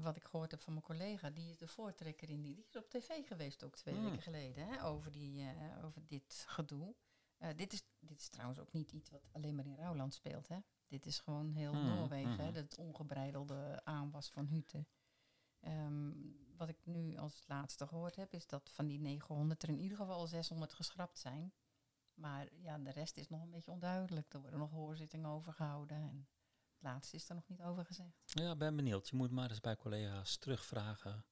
[0.01, 2.55] Wat ik gehoord heb van mijn collega, die is de voortrekker in die.
[2.55, 4.03] Die is op tv geweest ook twee Hmm.
[4.03, 6.95] weken geleden, hè, over, die, over dit gedoe.
[7.39, 10.47] Eh, dit, is, dit is trouwens ook niet iets wat alleen maar in Rouwland speelt.
[10.47, 10.57] Hè.
[10.87, 12.55] Dit is gewoon heel Hmm, Noorwegen, hè, mhm.
[12.55, 14.87] het ongebreidelde aanwas van hutten.
[15.59, 16.11] Ehm,
[16.57, 19.97] wat ik nu als laatste gehoord heb, is dat van die 900 er in ieder
[19.97, 21.53] geval 600 geschrapt zijn.
[22.13, 24.33] Maar ja, de rest is nog een beetje onduidelijk.
[24.33, 25.97] Er worden nog hoorzittingen over gehouden.
[25.97, 26.27] En
[26.73, 28.21] het laatste is er nog niet over gezegd.
[28.25, 29.09] Ja, ben benieuwd.
[29.09, 31.25] Je moet maar eens bij collega's terugvragen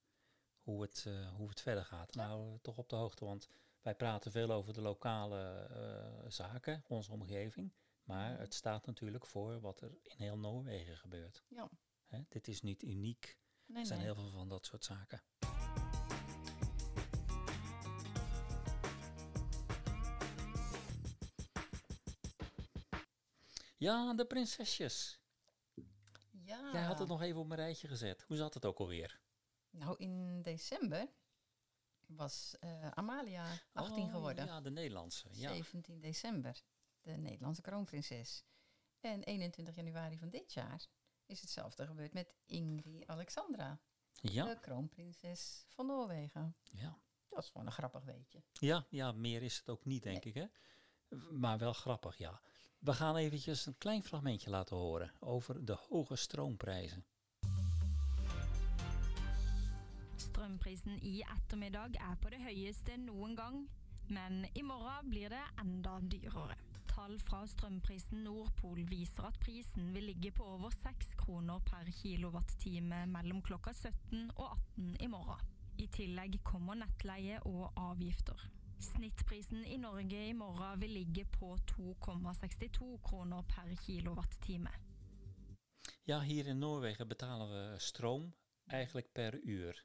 [0.62, 2.16] hoe het, eh, hoe het verder gaat.
[2.16, 3.50] Nou, eh, toch op de hoogte, want
[3.88, 7.74] wij praten veel over de lokale eh, zaken, onze omgeving.
[8.04, 8.40] Maar Mhm.
[8.42, 11.44] het staat natuurlijk voor wat er in heel Noorwegen gebeurt.
[11.48, 11.70] Ja.
[12.06, 13.38] Hè, dit is niet uniek.
[13.66, 14.08] Nee, Er zijn nee.
[14.08, 15.22] heel veel van dat soort zaken.
[23.78, 25.20] Ja, de prinsesjes.
[26.32, 26.70] Ja.
[26.74, 28.24] Jij had het nog even op mijn rijtje gezet.
[28.28, 29.20] Hoe zat het ook alweer?
[29.70, 31.08] Nou, in december
[32.08, 34.46] was eh, Amalia 18 Oh, geworden.
[34.46, 35.28] Ja, de Nederlandse.
[35.32, 35.54] Ja.
[35.54, 36.62] 17 december,
[37.02, 38.44] de Nederlandse kroonprinses.
[39.00, 40.88] En 21 januari van dit jaar
[41.26, 43.80] is hetzelfde gebeurd met Ingrid Alexandra,
[44.12, 46.56] Ja, de kroonprinses van Noorwegen.
[46.72, 47.00] ja.
[47.30, 48.44] Dat is gewoon een grappig weetje.
[48.52, 50.34] Ja, ja, meer is het ook niet, denk ik.
[50.34, 50.46] Hè?
[51.32, 52.42] Maar wel grappig, ja.
[52.80, 57.06] We gaan eventjes een klein fragmentje laten horen over de hoge stroomprijzen.
[60.48, 63.56] Strømprisen i ettermiddag er på det høyeste noen gang,
[64.16, 66.56] men i morgen blir det enda dyrere.
[66.88, 73.02] Tall fra strømprisen Nordpol viser at prisen vil ligge på over 6 kroner per kilowattime
[73.12, 75.44] mellom klokka 17 og 18 i morgen.
[75.84, 78.48] I tillegg kommer nettleie og avgifter.
[78.88, 84.72] Snittprisen i Norge i morgen vil ligge på 2,62 kroner per kilowattime.
[86.08, 88.32] Ja, hier in Noorwegen betalen we stroom
[88.72, 89.76] eigenlijk per uur.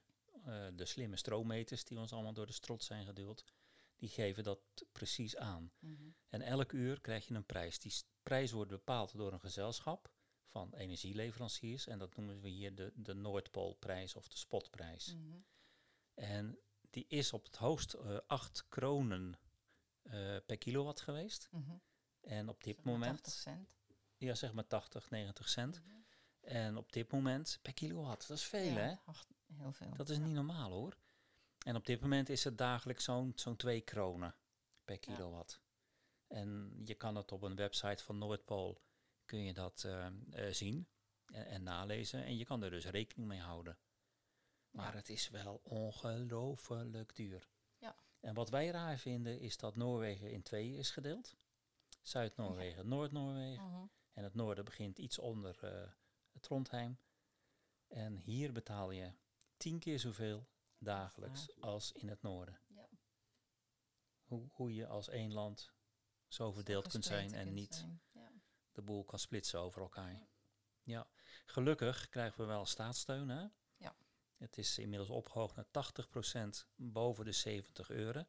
[0.44, 3.44] Eh, de slimme stroommeters die ons allemaal door de strot zijn geduwd,
[3.96, 4.60] die geven dat
[4.92, 5.72] precies aan.
[5.78, 6.10] Mhm.
[6.28, 7.78] En elk uur krijg je een prijs.
[7.78, 10.10] Die prijs wordt bepaald door een gezelschap
[10.46, 11.86] van energieleveranciers.
[11.86, 15.14] En dat noemen we hier de, de Noordpoolprijs of de spotprijs.
[15.14, 15.38] Mhm.
[16.14, 16.58] En
[16.90, 19.38] die is op het hoogst eh 8 kronen
[20.02, 21.48] eh, per kilowatt geweest.
[21.50, 21.76] Mhm.
[22.20, 23.74] En op dit Zeg maar moment, 80 cent.
[24.16, 25.80] ja zeg maar 80, 90 cent.
[26.40, 29.12] En op dit moment per kilowatt, dat is veel Ja, hè?
[29.58, 29.94] Heel veel.
[29.96, 30.22] Dat is Ja.
[30.24, 30.96] niet normaal hoor.
[31.66, 34.34] En op dit moment is het dagelijks zo'n zo'n 2 kronen
[34.84, 35.60] per kilowatt.
[36.26, 38.80] En je kan het op een website van Noordpool
[39.24, 40.88] kun je dat eh, eh, zien
[41.26, 42.24] en, en nalezen.
[42.24, 43.78] En je kan er dus rekening mee houden.
[44.70, 44.96] Maar Ja.
[44.96, 47.48] het is wel ongelooflijk duur.
[47.78, 47.96] Ja.
[48.20, 51.36] En wat wij raar vinden is dat Noorwegen in tweeën is gedeeld.
[52.02, 53.64] Zuid-Noorwegen, Noord-Noorwegen.
[53.64, 53.84] Mhm.
[54.12, 55.88] En het noorden begint iets onder eh,
[56.40, 56.98] Trondheim.
[57.88, 59.12] En hier betaal je
[59.62, 60.48] tien keer zoveel
[60.78, 62.60] dagelijks als in het noorden.
[62.68, 62.88] Ja.
[64.24, 65.72] Hoe, hoe je als één land
[66.28, 68.02] zo verdeeld kunt zijn en kunt niet zijn.
[68.12, 68.32] Ja.
[68.72, 70.28] de boel kan splitsen over elkaar.
[70.82, 71.08] Ja,
[71.44, 73.28] gelukkig krijgen we wel staatssteun.
[73.28, 73.46] Hè?
[73.76, 73.96] Ja.
[74.36, 75.66] Het is inmiddels opgehoogd naar
[76.64, 78.24] 80% boven de 70 euro.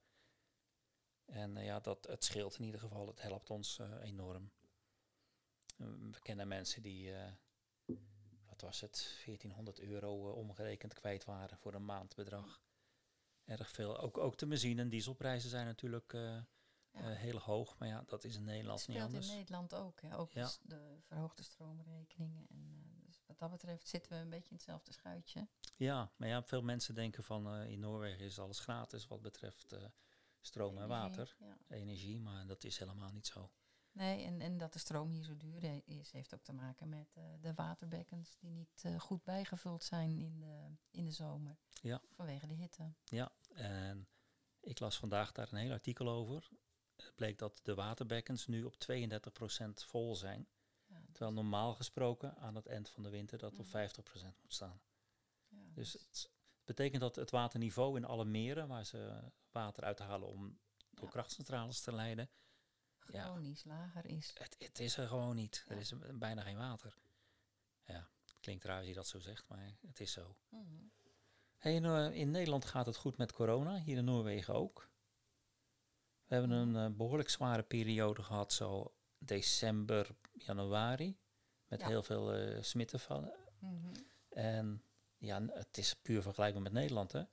[1.25, 3.07] En eh, ja, dat, het scheelt in ieder geval.
[3.07, 4.51] Het helpt ons eh, enorm.
[5.77, 7.13] Eh, we kennen mensen die,
[8.63, 12.61] was het, 1400 euro eh, omgerekend kwijt waren voor een maandbedrag.
[13.45, 13.97] Erg veel.
[13.99, 16.45] Ook, ook de benzine- en dieselprijzen zijn natuurlijk Ja.
[16.91, 17.77] eh, heel hoog.
[17.77, 19.29] Maar ja, dat is in Nederland niet anders.
[19.29, 20.01] in Nederland ook.
[20.01, 20.17] Hè?
[20.17, 20.41] Ook Ja.
[20.43, 22.45] dus de verhoogde stroomrekeningen.
[22.49, 25.47] En, dus wat dat betreft zitten we een beetje in hetzelfde schuitje.
[25.75, 29.75] Ja, maar ja, veel mensen denken van in Noorwegen is alles gratis wat betreft
[30.39, 31.57] stroom en Energie, water, Ja.
[31.67, 33.51] energie, maar dat is helemaal niet zo.
[33.93, 37.15] Nee, en, en dat de stroom hier zo duur is, heeft ook te maken met
[37.15, 41.57] eh, de waterbekkens die niet eh, goed bijgevuld zijn in de, in de zomer.
[41.81, 42.01] Ja.
[42.15, 42.93] Vanwege de hitte.
[43.05, 44.07] Ja, en
[44.59, 46.49] ik las vandaag daar een heel artikel over.
[46.95, 48.77] Het bleek dat de waterbekkens nu op 32%
[49.73, 50.47] vol zijn.
[50.85, 53.69] Ja, Terwijl normaal gesproken aan het eind van de winter dat op Mhm.
[53.69, 54.81] 50% moet staan.
[55.47, 56.31] ja, Dus dus- het
[56.65, 60.59] betekent dat het waterniveau in alle meren waar ze water uithalen om
[60.91, 61.11] door Ja.
[61.11, 62.29] krachtcentrales te leiden,
[63.11, 63.39] ja.
[63.63, 64.31] lager is.
[64.33, 65.65] Het, het is er gewoon niet.
[65.67, 66.95] Er is bijna geen water.
[67.85, 70.35] Ja, het klinkt raar als je dat zo zegt, maar het is zo.
[70.49, 70.83] Mhm.
[71.57, 74.91] Hey, in, eh, in Nederland gaat het goed met corona, hier in Noorwegen ook.
[76.25, 81.17] We hebben een eh, behoorlijk zware periode gehad, zo december, januari,
[81.67, 81.87] met Ja.
[81.87, 83.35] heel veel eh smittenvallen.
[83.59, 83.93] Mhm.
[84.29, 84.83] En
[85.17, 87.11] ja, het is puur vergelijkbaar met Nederland.
[87.11, 87.23] Hè?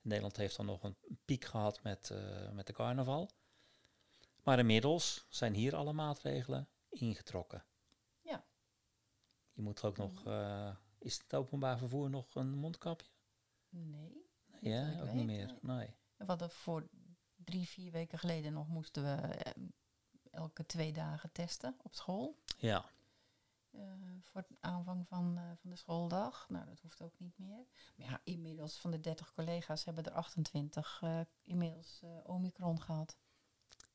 [0.00, 2.14] Nederland heeft dan nog een piek gehad met,
[2.52, 3.30] met de carnaval.
[4.46, 7.64] Maar inmiddels zijn hier alle maatregelen ingetrokken.
[8.20, 8.44] Ja.
[9.52, 13.10] Je moet ook nog, eh, is het openbaar vervoer nog een mondkapje?
[13.68, 14.24] Nee.
[14.60, 15.46] Ik ook weet, niet meer.
[15.60, 15.76] nee.
[15.76, 15.96] Nee.
[16.16, 16.88] We hadden voor
[17.34, 19.62] drie, vier weken geleden nog moesten we eh,
[20.30, 22.38] elke twee dagen testen op school.
[22.58, 22.84] Ja,
[23.70, 23.82] eh,
[24.20, 26.48] voor het aanvang van, van de schooldag.
[26.48, 27.66] Nou, dat hoeft ook niet meer.
[27.96, 33.16] Maar ja, inmiddels van de 30 collega's hebben er 28 eh, inmiddels Omicron gehad.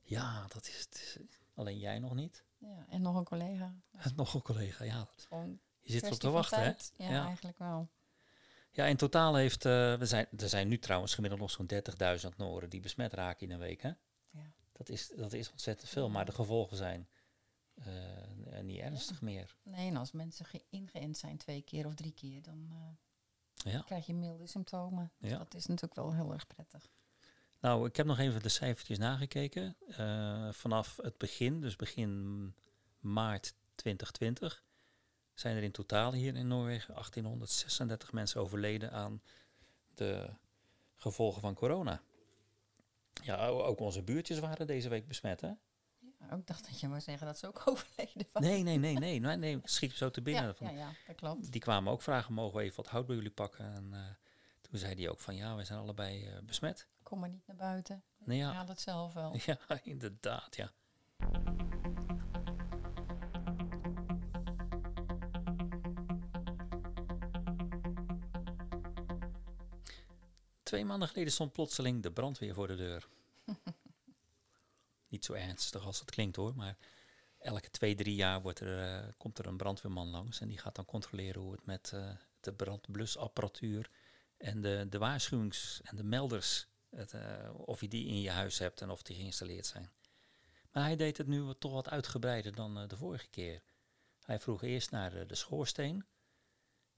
[0.02, 1.20] Ja dat is het.
[1.54, 2.44] Alleen jij nog niet.
[2.58, 3.76] Ja, en nog een collega.
[4.16, 5.08] nog een collega, ja.
[5.84, 6.74] Je zit erop kwestie te wachten, hè?
[7.06, 7.26] Ja, Ja.
[7.26, 7.90] eigenlijk wel.
[8.72, 12.38] Ja, in totaal heeft, eh, we zijn, er zijn nu trouwens gemiddeld nog zo'n 30.000
[12.38, 13.92] Noren die besmet raken in een week, hè?
[14.30, 14.52] Ja.
[14.72, 17.10] Dat is, dat is ontzettend veel, maar de gevolgen zijn
[17.74, 19.56] eh, niet ernstig meer.
[19.64, 22.68] Nee, en als mensen ge- ingeënt zijn twee keer of drie keer, dan
[23.64, 23.82] eh, Ja.
[23.82, 25.12] krijg je milde symptomen.
[25.18, 25.38] Dus Ja.
[25.38, 26.90] dat is natuurlijk wel heel erg prettig.
[27.62, 29.76] Nou, ik heb nog even de cijfertjes nagekeken.
[29.88, 32.56] Eh, vanaf het begin, dus begin
[33.00, 34.64] maart 2020,
[35.34, 39.22] zijn er in totaal hier in Noorwegen 1836 mensen overleden aan
[39.94, 40.30] de
[40.96, 42.02] gevolgen van corona.
[43.24, 45.52] Ja, ook onze buurtjes waren deze week besmet, hè?
[46.20, 48.50] Ja, ik dacht dat je maar zeggen dat ze ook overleden waren.
[48.50, 49.60] Nee, nee, nee, nee, nee, nee.
[49.64, 50.44] Schiet zo te binnen.
[50.44, 51.52] ja, van, ja, ja, dat klopt.
[51.52, 53.74] Die kwamen ook vragen, mogen we even wat hout bij jullie pakken?
[53.74, 54.00] En eh,
[54.62, 56.88] toen zei hij ook van, ja, wij zijn allebei eh, besmet.
[57.12, 58.04] Kom maar niet naar buiten.
[58.18, 58.50] Nee, ja.
[58.50, 59.38] Ik haal het zelf wel.
[59.46, 60.72] Ja, inderdaad, ja.
[70.64, 73.08] Twee maanden geleden stond plotseling de brandweer voor de deur.
[75.08, 76.78] niet zo ernstig als het klinkt hoor, maar
[77.40, 80.76] elke twee, drie jaar wordt er, eh, komt er een brandweerman langs en die gaat
[80.76, 83.90] dan controleren hoe het met eh, de brandblusapparatuur
[84.38, 88.60] en de, de waarschuwings- en de melders, het, eh, of je die in je huis
[88.60, 89.92] hebt en of die geïnstalleerd zijn.
[90.72, 93.62] Maar hij deed het nu toch wat uitgebreider dan eh, de vorige keer.
[94.22, 96.06] Hij vroeg eerst naar de, de schoorsteen.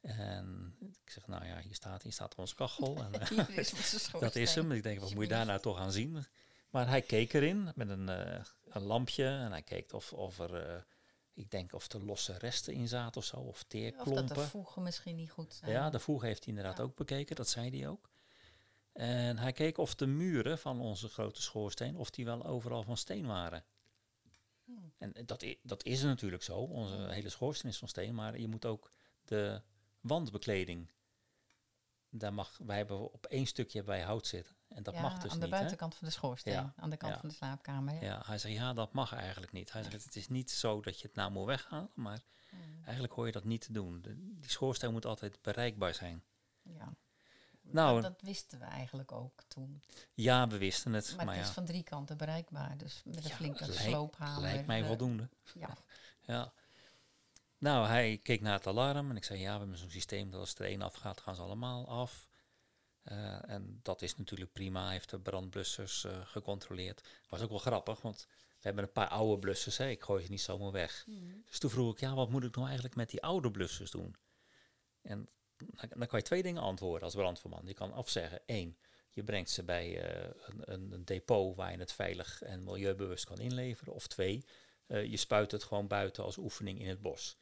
[0.01, 2.97] En ik zeg, nou ja, hier staat, hier staat onze kachel.
[2.97, 4.71] En, eh, is dat is hem.
[4.71, 6.25] Ik denk, wat moet je daar nou toch aan zien?
[6.69, 10.55] Maar hij keek erin met een, eh, een lampje en hij keek of, of er,
[10.75, 10.81] eh,
[11.33, 14.35] ik denk of er losse resten in zaten of zo, of Of dat teerklompen.
[14.35, 15.71] de voegen misschien niet goed zijn.
[15.71, 16.83] Ja, de voeg heeft hij inderdaad Ja.
[16.83, 18.09] ook bekeken, dat zei hij ook.
[18.93, 22.97] En hij keek of de muren van onze grote schoorsteen, of die wel overal van
[22.97, 23.63] steen waren.
[24.65, 24.93] Hmm.
[24.97, 28.65] En dat, dat is natuurlijk zo, onze hele schoorsteen is van steen, maar je moet
[28.65, 28.91] ook
[29.25, 29.61] de
[30.01, 30.91] wandbekleding,
[32.09, 34.55] daar mag, wij hebben op één stukje bij hout zitten.
[34.67, 35.43] En dat Ja, mag dus aan de niet.
[35.43, 35.49] hè?
[35.49, 37.19] buitenkant van de schoorsteen, Ja, aan de kant ja.
[37.19, 37.93] van de slaapkamer.
[37.93, 38.01] Ja.
[38.01, 39.71] Ja, hij zegt, ja, dat mag eigenlijk niet.
[39.71, 42.83] Hij zegt, het is niet zo dat je het nou moet weghalen, maar Hmm.
[42.83, 44.01] eigenlijk hoor je dat niet te doen.
[44.01, 46.23] De- die schoorsteen moet altijd bereikbaar zijn.
[47.73, 49.81] Nou, dat, dat wisten we eigenlijk ook toen.
[50.13, 52.77] Ja, we wisten het, Maar, maar, het ja, is van drie kanten bereikbaar.
[52.77, 54.41] Dus met een Ja, flinke lijkt- sloophamer.
[54.41, 55.29] lijkt mij eh, voldoende.
[55.53, 55.77] Ja.
[56.25, 56.53] Ja.
[57.57, 60.39] Nou, hij keek naar het alarm en ik zei, ja, we hebben zo'n systeem dat
[60.39, 62.27] als er één afgaat, gaan ze allemaal af.
[63.03, 64.83] Eh, en dat is natuurlijk prima.
[64.83, 67.01] Hij heeft de brandblussers eh, gecontroleerd.
[67.29, 69.77] Was ook wel grappig, want we hebben een paar oude blussers.
[69.77, 69.89] Hè.
[69.89, 71.05] Ik gooi ze niet zomaar weg.
[71.45, 74.15] Dus toen vroeg ik, ja, wat moet ik nou eigenlijk met die oude blussers doen?
[75.01, 75.29] En
[75.89, 77.65] dan, kan je twee dingen antwoorden als brandweerman.
[77.65, 78.77] Je kan afzeggen, één,
[79.09, 83.39] je brengt ze bij eh, een, een, depot waar je het veilig en milieubewust kan
[83.39, 83.93] inleveren.
[83.93, 84.45] Of twee,
[84.87, 87.37] eh, je spuit het gewoon buiten als oefening in het bos.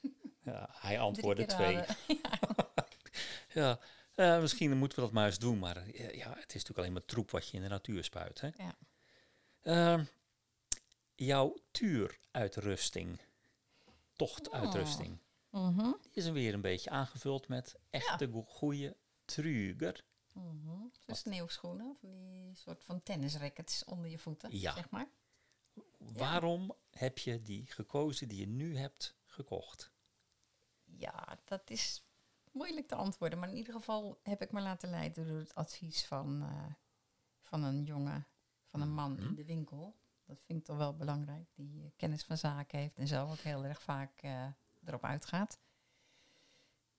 [0.44, 1.80] Ja, hij antwoordde twee.
[3.54, 3.78] Ja,
[4.14, 7.04] eh, misschien moeten we dat maar eens doen, maar ja, het is natuurlijk alleen maar
[7.04, 8.40] troep wat je in de natuur spuit.
[8.40, 8.48] Hè?
[8.56, 8.76] Ja.
[9.62, 10.04] Ehm,
[11.14, 13.18] jouw tuuruitrusting,
[14.16, 15.18] tochtuitrusting,
[15.54, 20.04] Mhm, die is er weer een beetje aangevuld met echte go- goede truger.
[20.32, 20.82] mhm.
[21.06, 24.74] Zo'n sneeuwschoenen, van die soort van tennisrackets onder je voeten, Ja.
[24.74, 25.08] zeg maar.
[25.98, 29.92] Waarom heb je die gekozen die je nu hebt gekocht?
[30.84, 32.06] Ja, dat is
[32.52, 33.38] moeilijk te antwoorden.
[33.38, 36.72] Maar in ieder geval heb ik me laten leiden door het advies van, eh,
[37.40, 38.26] van een jongen,
[38.64, 39.22] van een man Mhm.
[39.22, 39.96] in de winkel.
[40.24, 41.48] Dat vind ik toch wel belangrijk.
[41.54, 44.46] Die eh, kennis van zaken heeft en zelf ook heel erg vaak eh,
[44.88, 45.58] erop uitgaat.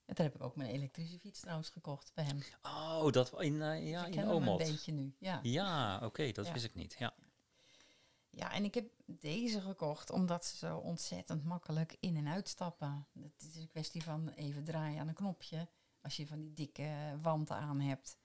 [0.05, 2.39] En toen heb ik ook mijn elektrische fiets trouwens gekocht bij hem.
[2.61, 4.57] Oh, dat in, eh, ja, dus ik in ken hem een Omot.
[4.57, 5.15] beetje nu.
[5.19, 5.39] Ja.
[5.43, 6.53] Ja, oké, dat Ja.
[6.53, 6.95] wist ik niet.
[6.99, 7.13] Ja.
[8.29, 13.07] ja, en ik heb deze gekocht omdat ze zo ontzettend makkelijk in- en uitstappen.
[13.21, 15.67] Het is een kwestie van even draaien aan een knopje.
[16.01, 18.17] Als je van die dikke wanden aan hebt.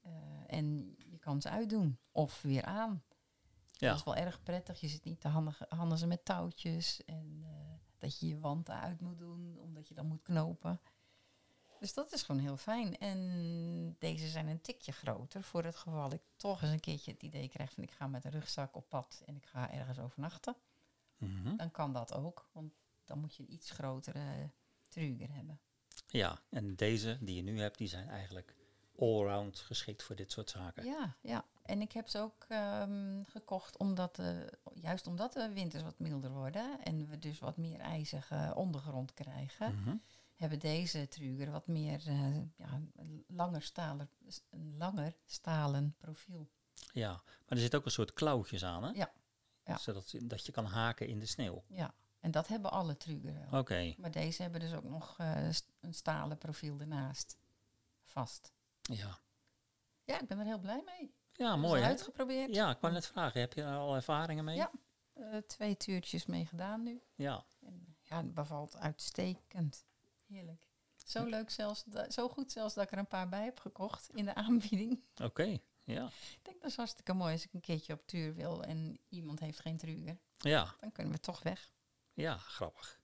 [0.00, 0.12] Eh,
[0.46, 3.02] en je kan ze uitdoen of weer aan.
[3.72, 3.88] Ja.
[3.88, 4.80] Dat is wel erg prettig.
[4.80, 7.04] Je zit niet te handig- handen met touwtjes.
[7.04, 7.41] En
[8.02, 10.80] dat je je wanden uit moet doen, omdat je dan moet knopen.
[11.78, 12.98] Dus dat is gewoon heel fijn.
[12.98, 15.42] En deze zijn een tikje groter.
[15.42, 18.24] Voor het geval ik toch eens een keertje het idee krijg van ik ga met
[18.24, 20.56] een rugzak op pad en ik ga ergens overnachten.
[21.16, 21.56] Mhm.
[21.56, 22.48] Dan kan dat ook.
[22.52, 22.72] Want
[23.04, 24.50] dan moet je een iets grotere
[24.88, 25.60] truger hebben.
[26.06, 28.56] ja, en deze die je nu hebt, die zijn eigenlijk
[28.96, 30.84] allround geschikt voor dit soort zaken.
[30.84, 31.44] Ja, ja.
[31.62, 36.30] En ik heb ze ook ehm, gekocht omdat, de, juist omdat de winters wat milder
[36.30, 39.96] worden en we dus wat meer ijzige ondergrond krijgen, Mhm.
[40.34, 42.80] hebben deze truger wat meer eh, ja,
[43.26, 44.10] langer stalen,
[44.50, 46.48] een langer stalen profiel.
[46.92, 48.90] Ja, maar er zit ook een soort klauwtjes aan, hè?
[48.90, 49.12] Ja,
[49.64, 49.76] ja.
[49.76, 51.62] Zodat dat je kan haken in de sneeuw.
[51.68, 53.60] Ja, en dat hebben alle truger wel.
[53.60, 55.48] Oké, Maar deze hebben dus ook nog eh,
[55.80, 57.36] een stalen profiel ernaast.
[58.02, 58.52] Vast.
[58.82, 59.18] ja.
[60.04, 61.14] Ja, ik ben er heel blij mee.
[61.32, 61.88] Ja, Mooi hè?
[61.88, 62.54] uitgeprobeerd.
[62.54, 64.56] Ja, ik wou net vragen, heb je er al ervaringen mee?
[64.56, 64.70] Ja.
[65.12, 67.02] Eh, twee tuurtjes mee gedaan nu.
[67.14, 69.86] Ja, En ja, het bevalt uitstekend.
[70.26, 70.66] Heerlijk.
[71.04, 74.24] Zo leuk zelfs, zo goed zelfs dat ik er een paar bij heb gekocht in
[74.24, 75.02] de aanbieding.
[75.24, 75.58] oké.
[75.84, 76.06] Ja.
[76.06, 79.40] Ik denk dat is hartstikke mooi als ik een keertje op tuur wil en iemand
[79.40, 80.18] heeft geen truger.
[80.38, 81.72] ja, Dan kunnen we toch weg.
[82.12, 83.00] ja, grappig.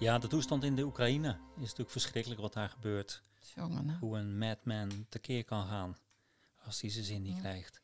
[0.00, 3.22] Ja, de toestand in de Oekraïne is natuurlijk verschrikkelijk wat daar gebeurt.
[3.54, 3.98] Jongen.
[3.98, 5.96] Hoe een madman tekeer kan gaan
[6.64, 7.40] als hij zijn zin niet Ja.
[7.40, 7.80] krijgt.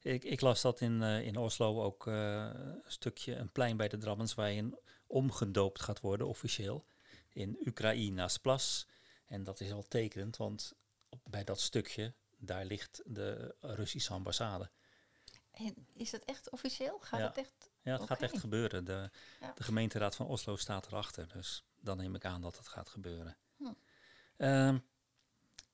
[0.00, 2.14] Ik, ik las dat in, eh, in Oslo ook eh,
[2.54, 6.84] een stukje, een plein bij de Drabbenswei, een omgedoopt gaat worden officieel
[7.32, 8.86] in Oekraïna's Plas.
[9.26, 10.74] En dat is al tekenend, want
[11.08, 14.70] op, bij dat stukje, daar ligt de Russische ambassade.
[15.50, 16.98] En is het echt officieel?
[17.00, 17.26] Gaat Ja.
[17.26, 17.70] het echt?
[17.88, 18.84] Ja, het gaat echt gebeuren.
[18.84, 19.52] De, Ja.
[19.54, 21.28] de gemeenteraad van Oslo staat erachter.
[21.32, 23.36] Dus dan neem ik aan dat het gaat gebeuren.
[23.56, 23.64] Hm.
[24.36, 24.78] Ehm,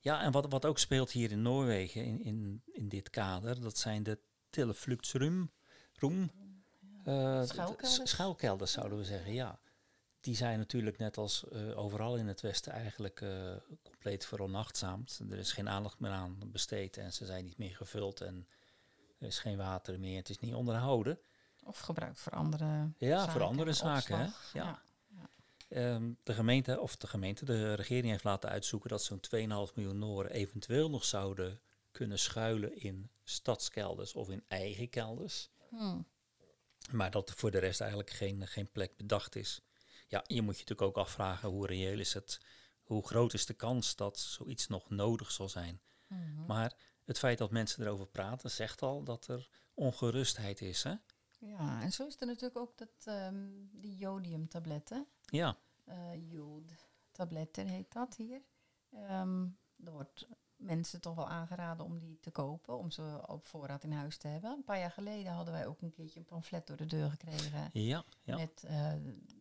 [0.01, 3.79] ja, en wat, wat ook speelt hier in Noorwegen in, in, in dit kader, dat
[3.79, 4.19] zijn de
[4.51, 5.51] Tillefluktsrum.
[5.95, 6.31] Roem,
[7.05, 8.73] eh, d- d- Schuilkelders?
[8.73, 9.59] zouden we zeggen, ja.
[10.21, 15.21] Die zijn natuurlijk net als eh, overal in het Westen eigenlijk eh, compleet veronachtzaamd.
[15.31, 18.49] Er is geen aandacht meer aan besteed en ze zijn niet meer gevuld en
[19.19, 20.17] er is geen water meer.
[20.17, 21.19] Het is niet onderhouden.
[21.65, 24.19] Of gebruikt voor andere Ja, zaken, voor andere zaken.
[24.19, 24.25] Hè?
[24.25, 24.53] opslag.
[24.53, 24.83] Ja.
[25.69, 29.99] Ehm, de gemeente, of de gemeente, de regering heeft laten uitzoeken dat zo'n 2,5 miljoen
[29.99, 35.51] Noren eventueel nog zouden kunnen schuilen in stadskelders of in eigen kelders.
[35.69, 36.01] Hm.
[36.91, 39.61] Maar dat er voor de rest eigenlijk geen, geen plek bedacht is.
[40.09, 42.41] Ja, je moet je natuurlijk ook afvragen hoe reëel is het,
[42.83, 45.81] hoe groot is de kans dat zoiets nog nodig zal zijn.
[46.07, 46.45] Mhm.
[46.47, 46.73] Maar
[47.05, 50.83] het feit dat mensen erover praten zegt al dat er ongerustheid is.
[50.83, 50.95] Hè?
[51.47, 55.07] Ja, en zo is er natuurlijk ook dat, ehm, die jodiumtabletten.
[55.25, 58.43] Ja, eh jodtabletten heet dat hier.
[58.91, 59.47] Ehm
[59.85, 63.93] er wordt mensen toch wel aangeraden om die te kopen, om ze op voorraad in
[63.93, 64.51] huis te hebben.
[64.51, 67.71] Een paar jaar geleden hadden wij ook een keertje een pamflet door de deur gekregen.
[67.73, 68.37] ja, ja.
[68.37, 68.93] Met eh,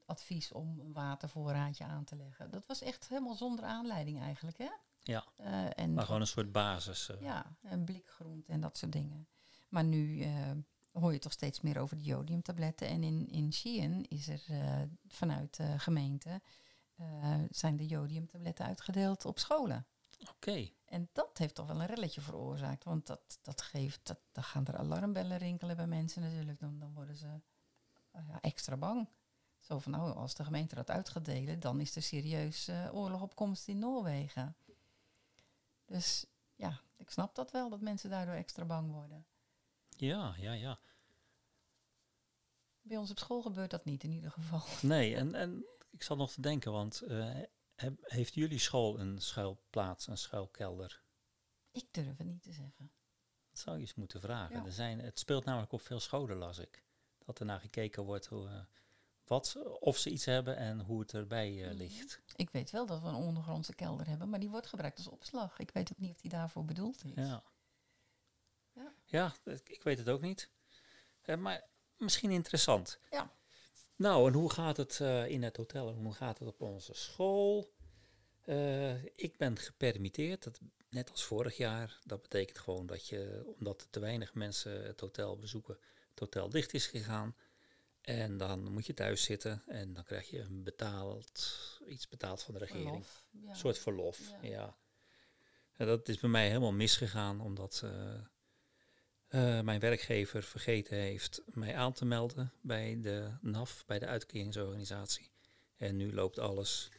[0.05, 2.51] advies om een watervoorraadje aan te leggen.
[2.51, 4.69] Dat was echt helemaal zonder aanleiding eigenlijk, hè?
[4.99, 5.25] ja.
[5.35, 7.09] Eh, en maar gewoon een soort basis.
[7.19, 9.27] ja, en blikgroente en dat soort dingen.
[9.69, 10.25] Maar nu
[10.93, 12.87] hoor je toch steeds meer over de jodiumtabletten.
[12.87, 16.41] En in, in Schien is er eh, vanuit de gemeente
[16.95, 19.85] eh, zijn de jodiumtabletten uitgedeeld op scholen.
[20.29, 22.83] Oké, En dat heeft toch wel een relletje veroorzaakt.
[22.83, 26.59] Want dat, dat geeft, dat, dan gaan er alarmbellen rinkelen bij mensen natuurlijk.
[26.59, 27.41] Dan, dan worden ze
[28.11, 29.09] eh, extra bang.
[29.59, 33.21] Zo van, nou, als de gemeente dat uit gaat delen, dan is er serieus oorlog
[33.21, 34.55] op komst in Noorwegen.
[35.85, 36.25] Dus
[36.55, 39.25] ja, ik snap dat wel, dat mensen daardoor extra bang worden.
[39.99, 40.79] Ja, ja, ja.
[42.81, 44.61] Bij ons op school gebeurt dat niet in ieder geval.
[44.93, 47.35] Nee, en, en ik zat nog te denken, want eh,
[47.75, 51.03] heb- heeft jullie school een schuilplaats, een schuilkelder?
[51.71, 52.91] Ik durf het niet te zeggen.
[53.49, 54.55] Dat zou je eens moeten vragen.
[54.55, 54.65] Ja.
[54.65, 56.83] Er zijn, het speelt namelijk op veel scholen, las ik.
[57.25, 58.59] Dat er naar gekeken wordt hoe, eh,
[59.23, 61.77] wat, of ze iets hebben en hoe het erbij eh, Mhm.
[61.77, 62.21] ligt.
[62.35, 65.59] Ik weet wel dat we een ondergrondse kelder hebben, maar die wordt gebruikt als opslag.
[65.59, 67.11] Ik weet ook niet of die daarvoor bedoeld is.
[67.15, 67.43] Ja,
[69.13, 69.33] Ja.
[69.63, 70.49] ik, weet het ook niet.
[71.21, 71.63] Eh, maar
[71.97, 72.99] misschien interessant.
[73.11, 73.33] Ja.
[73.95, 76.93] Nou, en hoe gaat het eh, in het hotel en hoe gaat het op onze
[76.93, 77.73] school?
[78.41, 81.99] Eh, ik ben gepermitteerd, dat, net als vorig jaar.
[82.03, 85.77] Dat betekent gewoon dat je, omdat te weinig mensen het hotel bezoeken,
[86.09, 87.35] het hotel dicht is gegaan.
[88.01, 92.53] En dan moet je thuis zitten en dan krijg je een betaald, iets betaald van
[92.53, 93.05] de regering.
[93.05, 93.49] Verlof, ja.
[93.49, 94.47] Een soort verlof, Ja.
[94.49, 94.77] ja.
[95.73, 97.83] En dat is bij mij helemaal misgegaan, omdat
[99.33, 105.29] eh, mijn werkgever vergeten heeft mij aan te melden bij de NAF, bij de uitkeringsorganisatie.
[105.77, 106.89] En nu loopt alles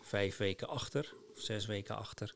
[0.00, 2.34] vijf weken achter, of zes weken achter.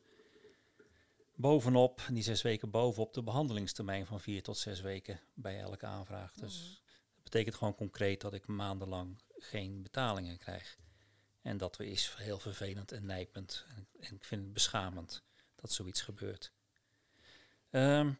[1.35, 6.33] Bovenop, die zes weken bovenop de behandelingstermijn van vier tot zes weken bij elke aanvraag.
[6.33, 6.81] Dus
[7.15, 10.77] dat betekent gewoon concreet dat ik maandenlang geen betalingen krijg.
[11.41, 13.65] En dat is heel vervelend en nijpend.
[13.75, 15.23] En, en ik vind het beschamend
[15.55, 16.51] dat zoiets gebeurt.
[17.69, 18.11] Ehm,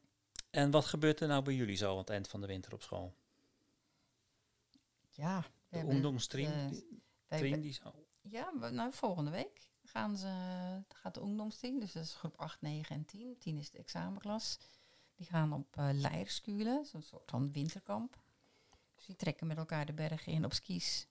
[0.50, 2.82] en wat gebeurt er nou bij jullie zo aan het eind van de winter op
[2.82, 3.14] school?
[5.10, 7.94] Ja, De hebben, ongdomstream, eh, die, stream die zo...
[8.22, 10.28] Ja, we- nou, volgende week gaan ze,
[10.90, 13.38] gaat de ongdomsteam, dus dat is groep 8, 9 en 10.
[13.40, 14.58] 10 is de examenklas.
[15.16, 18.18] Die gaan op uh, Leirskulen, zo'n soort van winterkamp.
[18.96, 21.08] Dus die trekken met elkaar de bergen in op skis.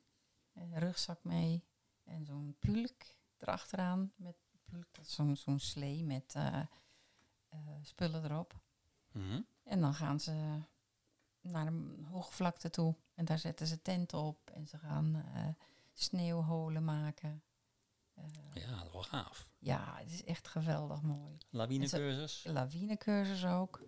[0.54, 1.64] Een rugzak mee
[2.04, 3.02] en zo'n pulk
[3.38, 4.12] erachteraan.
[4.16, 6.60] Met pulk, dat is zo'n zo'n slee met eh,
[7.48, 8.60] eh, spullen erop.
[9.18, 9.40] Mhm.
[9.64, 10.60] En dan gaan ze
[11.40, 12.94] naar een hoogvlakte toe.
[13.14, 14.50] En daar zetten ze tenten op.
[14.50, 15.46] En ze gaan eh,
[15.92, 17.42] sneeuwholen maken.
[18.14, 19.48] Eh, Ja, dat is wel gaaf.
[19.58, 21.38] ja, het is echt geweldig mooi.
[21.50, 22.44] Lawinecursus.
[22.44, 23.82] Lawinecursus ook.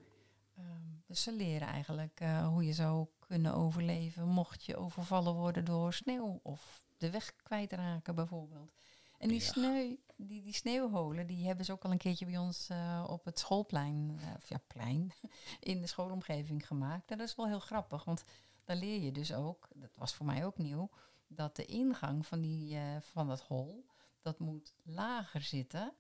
[0.56, 5.64] Ehm, dus ze leren eigenlijk eh, hoe je zou kunnen overleven mocht je overvallen worden
[5.64, 8.72] door sneeuw of de weg kwijtraken bijvoorbeeld.
[9.20, 9.96] En die, Ja.
[10.16, 13.38] die, die sneeuwholen, die hebben ze ook al een keertje bij ons eh, op het
[13.38, 15.12] schoolplein, eh, of ja, plein,
[15.60, 17.10] in de schoolomgeving gemaakt.
[17.10, 18.24] En dat is wel heel grappig, want
[18.64, 20.90] daar leer je dus ook, dat was voor mij ook nieuw,
[21.26, 23.86] dat de ingang van, die, eh, van dat hol,
[24.22, 25.92] dat moet lager zitten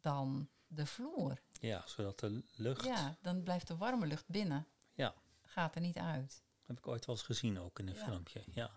[0.00, 1.40] dan de vloer.
[1.60, 2.84] Ja, zodat de lucht...
[2.84, 4.66] Ja, dan blijft de warme lucht binnen.
[4.92, 5.14] Ja.
[5.42, 6.42] Gaat er niet uit.
[6.64, 8.04] Heb ik ooit wel eens gezien ook in een Ja.
[8.04, 8.42] filmpje.
[8.52, 8.70] Ja.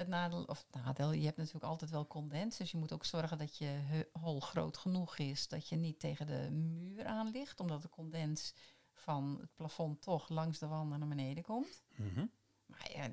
[0.00, 2.56] Het nadeel, of nadeel, je hebt natuurlijk altijd wel condens.
[2.56, 3.80] Dus je moet ook zorgen dat je
[4.12, 5.48] hol groot genoeg is.
[5.48, 7.60] Dat je niet tegen de muur aan ligt.
[7.60, 8.54] Omdat de condens
[8.92, 11.82] van het plafond toch langs de wanden naar beneden komt.
[11.96, 12.26] Mhm.
[12.66, 13.08] Maar ja,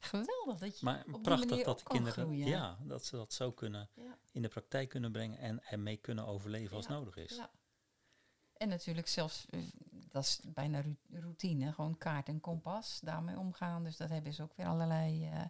[0.00, 2.46] geweldig dat je Maar op prachtig manier dat de kinderen groeien.
[2.48, 4.18] ja, dat ze dat zo kunnen Ja.
[4.32, 7.36] in de praktijk kunnen brengen en ermee kunnen overleven als Ja, nodig is.
[7.36, 7.50] Ja.
[8.52, 9.60] En natuurlijk zelfs, eh,
[9.90, 13.84] dat is bijna routine, gewoon kaart en kompas, daarmee omgaan.
[13.84, 15.44] Dus dat hebben ze ook weer allerlei eh,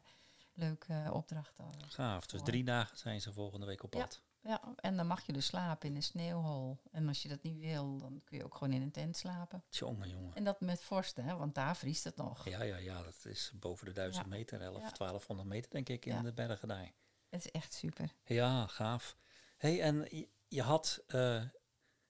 [0.54, 1.64] leuke opdrachten.
[1.88, 2.26] Gaaf.
[2.26, 4.00] Dus drie dagen zijn ze volgende week op Ja.
[4.00, 4.22] pad.
[4.42, 6.78] Ja, en dan mag je dus slapen in een sneeuwhol.
[6.90, 9.64] En als je dat niet wil, dan kun je ook gewoon in een tent slapen.
[9.70, 10.34] Jongen, jongen.
[10.34, 12.48] En dat met vorst, hè, want daar vriest het nog.
[12.48, 14.30] Ja, ja, ja, dat is boven de 1000 Ja.
[14.30, 14.90] meter, 11, Ja.
[14.90, 16.22] 1200 meter denk ik in Ja.
[16.22, 16.92] de bergen daar.
[17.28, 18.14] Het is echt super.
[18.24, 19.16] Ja, gaaf.
[19.56, 21.42] hey, en je, je had eh,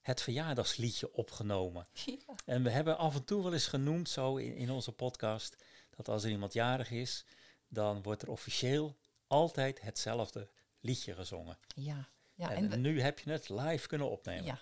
[0.01, 1.89] het verjaardagsliedje opgenomen.
[2.05, 2.17] Ja.
[2.45, 6.09] En we hebben af en toe wel eens genoemd, zo in, in onze podcast, dat
[6.09, 7.25] als er iemand jarig is,
[7.71, 8.97] dan wordt er officieel
[9.27, 10.51] altijd hetzelfde
[10.81, 11.59] liedje gezongen.
[11.75, 14.45] Ja, ja, en nu heb je het live kunnen opnemen.
[14.45, 14.59] Ja,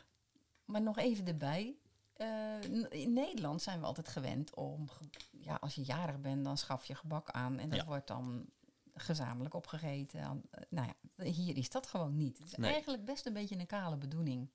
[0.64, 1.76] maar nog even erbij.
[2.12, 4.88] Eh, in Nederland zijn we altijd gewend om,
[5.30, 7.84] ja, als je jarig bent, dan schaf je gebak aan en dat Ja.
[7.84, 8.46] wordt dan
[8.94, 10.20] gezamenlijk opgegeten.
[10.20, 12.38] Eh, nou ja, hier is dat gewoon niet.
[12.38, 12.72] Het is Nee.
[12.72, 14.50] eigenlijk best een beetje een kale bedoeling.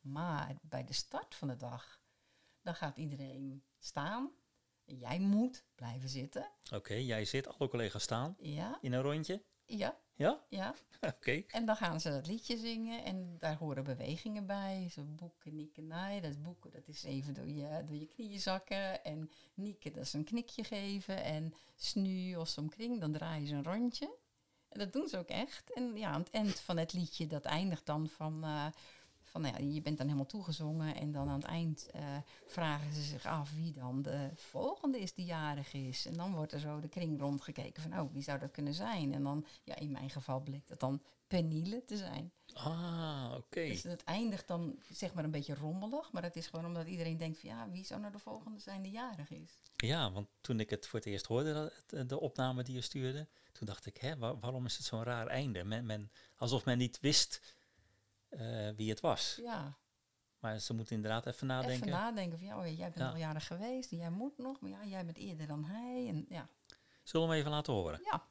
[0.00, 2.00] Maar bij de start van de dag,
[2.62, 4.30] dan gaat iedereen staan.
[4.98, 6.50] Jij moet blijven zitten.
[6.74, 9.42] Oké, jij zit, alle collega's staan Ja, in een rondje.
[9.66, 10.44] ja, Ja?
[10.48, 10.74] ja.
[11.14, 11.42] Oké.
[11.48, 14.88] En dan gaan ze het liedje zingen en daar horen bewegingen bij.
[14.92, 16.22] Zo boeken, nieken, naaien.
[16.22, 19.04] Dat boeken, dat is even door je, door je knieën zakken.
[19.04, 21.22] En nieken, dat is een knikje geven.
[21.22, 24.18] En snu of zo'n kring, dan draaien ze een rondje.
[24.68, 25.72] En dat doen ze ook echt.
[25.72, 28.44] En ja, aan het eind van het liedje, dat eindigt dan van...
[28.44, 28.66] eh,
[29.30, 32.02] van nou ja, je bent dan helemaal toegezongen en dan aan het eind eh,
[32.46, 36.06] vragen ze zich af wie dan de volgende is die jarig is.
[36.06, 39.14] En dan wordt er zo de kring rondgekeken van, oh, wie zou dat kunnen zijn?
[39.14, 42.32] En dan, ja, in mijn geval bleek dat dan Peniele te zijn.
[42.52, 43.66] Ah, oké.
[43.66, 47.16] Dus het eindigt dan zeg maar een beetje rommelig, maar het is gewoon omdat iedereen
[47.16, 49.62] denkt van, ja, wie zou nou de volgende zijn die jarig is?
[49.76, 52.80] Ja, want toen ik het voor het eerst hoorde, dat- het- de opname die je
[52.80, 55.64] stuurde, toen dacht ik, hè, wa- waarom is het zo'n raar einde?
[55.64, 57.54] Men, men, alsof men niet wist
[58.30, 59.38] eh, wie het was.
[59.42, 59.76] Ja,
[60.38, 61.74] Maar ze moeten inderdaad even nadenken.
[61.76, 63.08] even nadenken van, ja, oh, ja, jij bent Ja.
[63.10, 66.08] al jarig geweest en jij moet nog, maar ja, jij bent eerder dan hij.
[66.08, 66.48] En ja,
[67.02, 68.00] Zullen we hem even laten horen?
[68.04, 68.22] ja.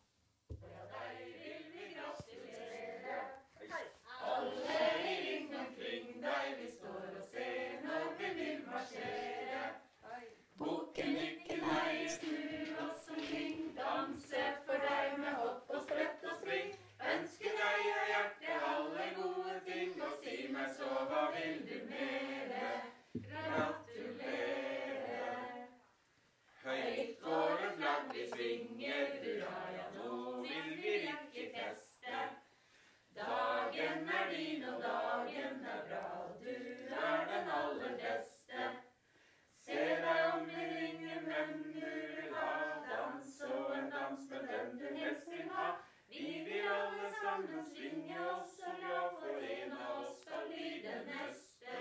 [39.69, 42.53] Se deg om i ringen, hvem du vil ha.
[42.91, 45.67] Dans og en dans med den du helst vil ha.
[46.09, 51.05] Vi vil alle sammen svinge oss så glad, for en av oss skal bli den
[51.11, 51.75] neste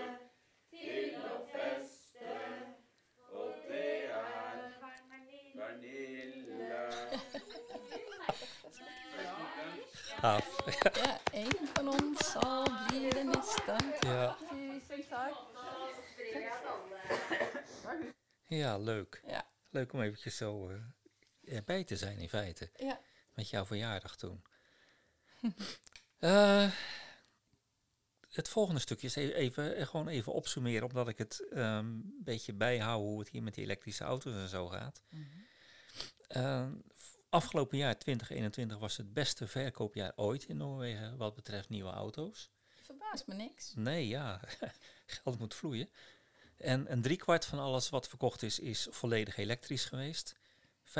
[0.69, 2.37] til å feste.
[3.31, 4.59] Og det er
[5.55, 6.85] Vanilla.
[10.21, 10.49] Gaaf.
[10.85, 13.79] Ja, En for noen zal blir det neste.
[14.03, 14.33] Ja.
[14.49, 15.49] Tusen takk.
[18.47, 19.21] Ja, leuk.
[19.27, 19.47] Ja.
[19.69, 22.69] Leuk om eventjes zo eh, erbij te zijn in feite.
[22.75, 23.01] Ja.
[23.33, 24.43] Met jouw verjaardag toen.
[26.19, 26.71] Eh,
[28.29, 32.21] het volgende stukje is e- even, eh, gewoon even opsummeren, omdat ik het ehm, een
[32.23, 35.01] beetje bijhoud hoe het hier met die elektrische auto's en zo gaat.
[36.97, 42.51] F- afgelopen jaar, 2021, was het beste verkoopjaar ooit in Noorwegen wat betreft nieuwe auto's.
[42.81, 43.73] Verbaast me niks.
[43.75, 44.39] Nee, ja,
[45.05, 45.89] geld moet vloeien.
[46.59, 50.35] En een driekwart van alles wat verkocht is, is volledig elektrisch geweest.
[50.83, 50.91] 5%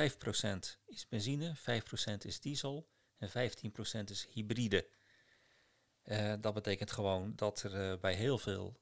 [0.85, 1.61] is benzine, 5%
[2.25, 2.87] is diesel
[3.17, 3.31] en 15%
[4.05, 4.87] is hybride.
[6.01, 8.79] Eh, dat betekent gewoon dat er eh, bij heel veel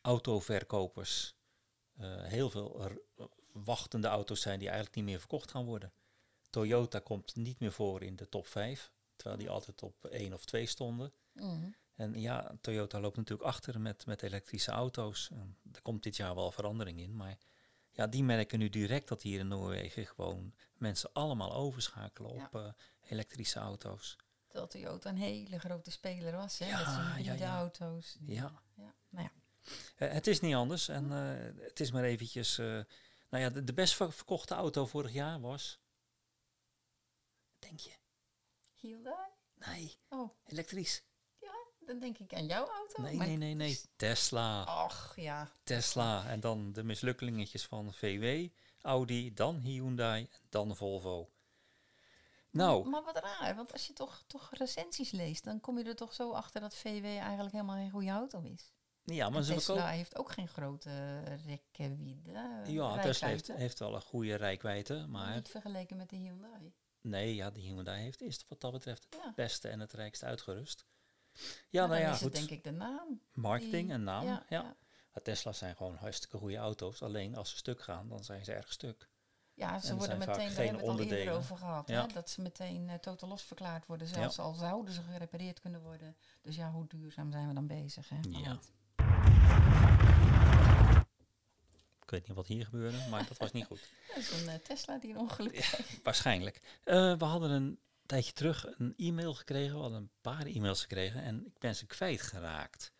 [0.00, 1.34] autoverkopers
[1.96, 2.90] eh, heel veel
[3.52, 5.92] wachtende auto's zijn die eigenlijk niet meer verkocht gaan worden.
[6.50, 10.44] Toyota komt niet meer voor in de top 5, terwijl die altijd op 1 of
[10.44, 11.12] 2 stonden.
[11.32, 11.70] Mhm.
[11.94, 15.28] En ja, Toyota loopt natuurlijk achter met, met elektrische auto's.
[15.32, 17.16] En er komt dit jaar wel verandering in.
[17.16, 17.38] Maar
[17.90, 22.72] ja, die merken nu direct dat hier in Noorwegen gewoon mensen allemaal overschakelen op eh,
[23.08, 24.16] elektrische auto's.
[24.46, 26.66] Terwijl Toyota een hele grote speler was, hè?
[26.66, 26.78] Ja,
[27.14, 28.16] met zijn ja, auto's.
[28.20, 28.62] Ja.
[28.74, 28.94] ja.
[29.08, 29.32] Nou ja,
[29.96, 30.88] Eh, het is niet anders.
[30.88, 32.56] En eh, het is maar eventjes...
[32.56, 32.84] nou
[33.42, 35.80] ja, de, de best ver- verkochte auto vorig jaar was...
[37.58, 37.92] denk je?
[38.76, 39.26] Hyundai?
[39.54, 41.02] Nee, Oh, elektrisch.
[41.92, 43.02] Dan denk ik aan jouw auto.
[43.02, 43.80] Nee, maar- nee, nee, nee.
[43.96, 44.84] Tesla.
[44.84, 45.50] Och, ja.
[45.64, 46.26] Tesla.
[46.26, 48.48] En dan de mislukkelingetjes van VW,
[48.80, 51.30] Audi, dan Hyundai, dan Volvo.
[52.50, 55.96] Nou, Maar wat raar, want als je toch, toch recensies leest, dan kom je er
[55.96, 58.72] toch zo achter dat VW eigenlijk helemaal geen goede auto is.
[59.04, 62.32] ja, maar ze Tesla heeft ook geen grote rekwiede.
[62.64, 66.72] eh, Ja, Tesla heeft, wel een goede rijkwijde, maar Niet vergeleken met de Hyundai.
[67.00, 69.24] nee, ja, de Hyundai heeft is wat dat betreft Ja.
[69.26, 70.84] het beste en het rijkst uitgerust.
[71.68, 72.32] Ja, nou ja, is het goed.
[72.32, 73.20] denk ik de naam.
[73.32, 74.44] Marketing en naam, ja.
[74.48, 74.76] ja.
[75.12, 77.02] Maar Tesla's zijn gewoon hartstikke goede auto's.
[77.02, 79.08] Alleen als ze stuk gaan, dan zijn ze erg stuk.
[79.54, 82.06] Ja, ze worden meteen, daar hebben we het al eerder over gehad, Ja.
[82.06, 85.80] hè, dat ze meteen eh, totaal los verklaard worden, zelfs al zouden ze gerepareerd kunnen
[85.80, 86.16] worden.
[86.42, 88.08] Dus ja, hoe duurzaam zijn we dan bezig?
[88.08, 88.16] Hè?
[88.28, 88.50] Ja.
[88.54, 88.70] goed.
[92.02, 93.80] Ik weet niet wat hier gebeurde, maar dat was niet goed.
[94.08, 96.02] Dat is een eh, Tesla die een ongeluk heeft.
[96.02, 96.60] Waarschijnlijk.
[96.84, 97.78] Eh, we hadden een
[98.12, 99.74] tijdje terug een e-mail gekregen.
[99.74, 102.92] We hadden een paar e-mails gekregen en ik ben ze kwijtgeraakt.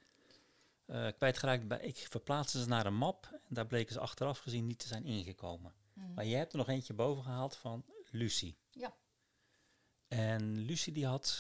[0.87, 4.67] Eh kwijtgeraakt bij, ik verplaatste ze naar een map en daar bleken ze achteraf gezien
[4.67, 5.75] niet te zijn ingekomen.
[5.93, 6.15] Mhm.
[6.15, 8.59] Maar je hebt er nog eentje boven gehaald van Lucie.
[8.71, 8.95] Ja.
[10.09, 11.39] En Lucie die had,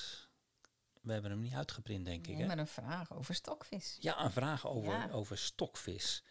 [1.00, 2.46] we hebben hem niet uitgeprint denk ik hè?
[2.46, 3.96] met een vraag over stokvis.
[4.00, 5.10] Ja, een vraag over, Ja.
[5.10, 6.24] over stokvis.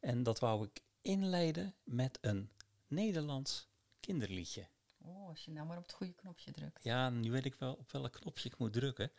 [0.00, 2.50] En dat wou ik inleiden met een
[2.86, 3.68] Nederlands
[4.00, 4.68] kinderliedje.
[5.06, 6.84] Oh, als je nou maar op het goede knopje drukt.
[6.84, 9.10] Ja, nu weet ik wel op welk knopje ik moet drukken.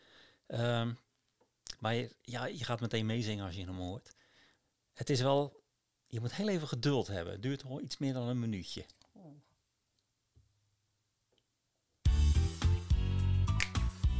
[0.46, 0.94] Ehm,
[1.78, 4.16] maar je, ja, je gaat meteen meezingen als je hem hoort.
[4.92, 5.62] Het is wel,
[6.06, 7.32] je moet heel even geduld hebben.
[7.32, 8.84] Het duurt al iets meer dan een minuutje.
[9.14, 9.36] Oeh.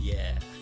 [0.01, 0.58] Yeah.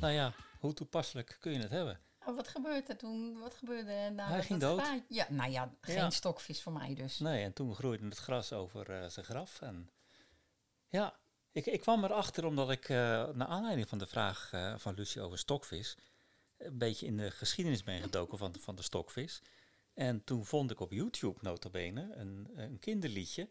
[0.00, 2.00] Nou ja, hoe toepasselijk kun je het hebben?
[2.26, 3.38] Oh, wat gebeurde er toen?
[3.38, 4.82] Wat gebeurde er na Hij ging dood.
[5.08, 6.10] Ja, nou ja, geen Ja.
[6.10, 7.18] stokvis voor mij dus.
[7.18, 9.60] Nee, en toen groeide het gras over eh, zijn graf.
[9.60, 9.90] En
[10.88, 11.18] ja,
[11.52, 15.20] ik, ik kwam erachter omdat ik, eh naar aanleiding van de vraag eh, van Lucie
[15.22, 15.96] over stokvis,
[16.56, 19.42] een beetje in de geschiedenis ben gedoken van, van de stokvis.
[19.94, 23.48] En toen vond ik op YouTube notabene een, een kinderliedje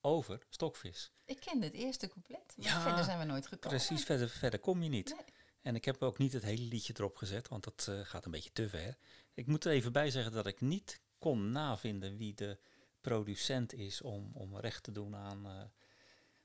[0.00, 1.12] over stokvis.
[1.24, 3.78] Ik kende het eerste couplet, maar Ja, verder zijn we nooit gekomen.
[3.78, 5.08] Precies, verder, verder kom je niet.
[5.08, 5.24] Nee.
[5.68, 8.30] En ik heb ook niet het hele liedje erop gezet, want dat eh, gaat een
[8.30, 8.96] beetje te ver.
[9.34, 12.58] Ik moet er even bij zeggen dat ik niet kon navinden wie de
[13.00, 15.60] producent is om, om recht te doen aan eh,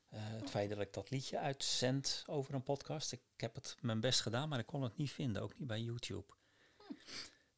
[0.09, 3.11] eh, het feit dat ik dat liedje uitzend over een podcast.
[3.11, 5.81] Ik heb het mijn best gedaan, maar ik kon het niet vinden, ook niet bij
[5.81, 6.33] YouTube.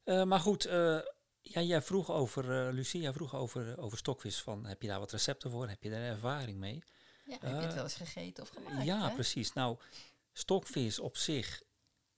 [0.04, 0.64] Eh, maar goed,
[1.42, 4.42] ja, jij vroeg over, Lucie, jij vroeg over, over stokvis.
[4.42, 5.68] Van, heb je daar wat recepten voor?
[5.68, 6.84] Heb je daar ervaring mee?
[7.26, 8.86] Ja, heb je het wel eens gegeten of gemaakt?
[8.86, 9.14] ja, hè?
[9.14, 9.54] precies.
[9.54, 9.78] Nou,
[10.38, 11.64] stokvis op zich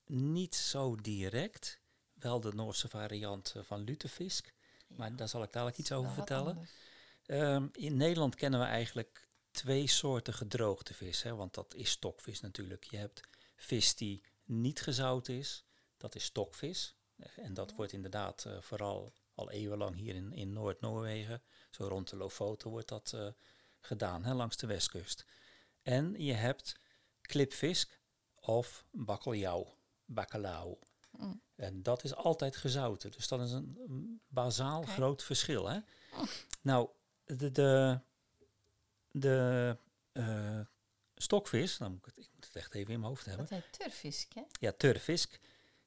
[0.06, 1.80] niet zo direct.
[2.12, 4.52] Wel de Noorse variant eh, van lutefisk.
[4.86, 6.68] Maar daar zal ik dadelijk iets over vertellen.
[7.26, 11.22] Ehm, in Nederland kennen we eigenlijk twee soorten gedroogde vis.
[11.22, 12.84] Hè, want dat is stokvis natuurlijk.
[12.84, 13.20] Je hebt
[13.56, 15.64] vis die niet gezout is.
[15.96, 16.96] Dat is stokvis.
[17.16, 22.10] Eh, En dat wordt inderdaad eh, vooral al eeuwenlang hier in, in Noord-Noorwegen, zo rond
[22.10, 23.16] de Lofoten, wordt dat
[23.80, 25.26] gedaan, hè, langs de westkust.
[25.82, 26.76] En je hebt
[27.20, 27.97] klipvisk
[28.48, 29.74] of bakkeljauw,
[30.04, 30.76] bakkelau.
[31.10, 31.40] Mm.
[31.56, 33.10] En dat is altijd gezouten.
[33.10, 35.68] Dus dat is een, bazaal groot verschil.
[35.68, 35.78] Hè?
[36.62, 36.88] Nou,
[37.24, 38.00] de, de,
[39.10, 39.76] de
[40.12, 40.60] eh,
[41.14, 43.46] stokvis, dan moet ik, het, ik moet het echt even in mijn hoofd hebben.
[43.46, 44.42] Dat heet turfisk, hè?
[44.60, 45.40] Ja, turfisk,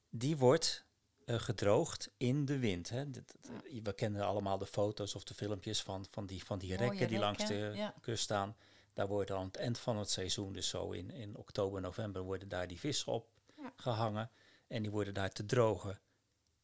[0.10, 0.86] die wordt
[1.26, 2.90] eh, gedroogd in de wind.
[2.90, 3.10] Hè.
[3.10, 6.76] Dat- dat- We kennen allemaal de foto's of de filmpjes van, van die, van die
[6.76, 7.94] rekken die langs de ja.
[8.02, 8.56] kust staan.
[8.94, 12.48] Daar worden aan het eind van het seizoen, dus zo in, in oktober, november, worden
[12.48, 13.74] daar die vissen op Ja.
[13.76, 14.30] gehangen.
[14.68, 16.00] En die worden daar te drogen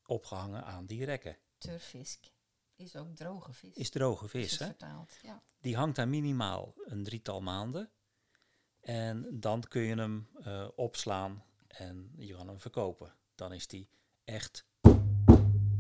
[0.06, 1.38] opgehangen aan die rekken.
[1.58, 2.26] Turfisk
[2.76, 3.74] is ook droge vis.
[3.76, 4.66] Is droge Is vis, hè?
[4.66, 5.14] vertaald.
[5.22, 5.44] Ja.
[5.62, 7.92] Die hangt daar minimaal een drietal maanden.
[8.80, 13.16] En dan kun je hem eh, opslaan en je kan hem verkopen.
[13.36, 13.90] Dan is die
[14.24, 14.66] echt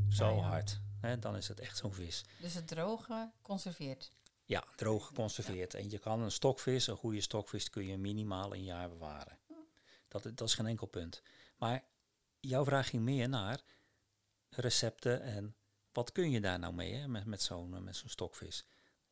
[0.10, 0.42] zo Ah, ja.
[0.44, 0.82] hard.
[1.02, 1.20] Hè?
[1.20, 2.26] Dan is het echt zo'n vis.
[2.42, 4.12] Dus het droge conserveert.
[4.48, 5.74] Ja, droog geconserveerd.
[5.74, 9.40] En je kan een stokvis, een goede stokvis, kun je minimaal een jaar bewaren.
[10.08, 11.22] Dat, dat is geen enkel punt.
[11.58, 11.84] Maar
[12.40, 13.62] jouw vraag ging meer naar
[14.50, 15.56] recepten en
[15.92, 18.66] wat kun je daar nou mee hè, met, met zo'n eh, met zo'n stokvis?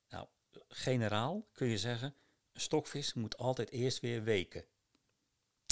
[0.09, 0.27] Nou,
[0.67, 2.15] generaal kun je zeggen,
[2.53, 4.65] een stokvis moet altijd eerst weer weken.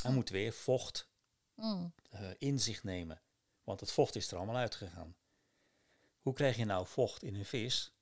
[0.03, 1.11] Hij moet weer vocht
[1.55, 1.93] Mm.
[2.09, 3.22] eh, in zich nemen.
[3.64, 5.16] Want het vocht is er allemaal uitgegaan.
[6.22, 7.93] Hoe krijg je nou vocht in een vis?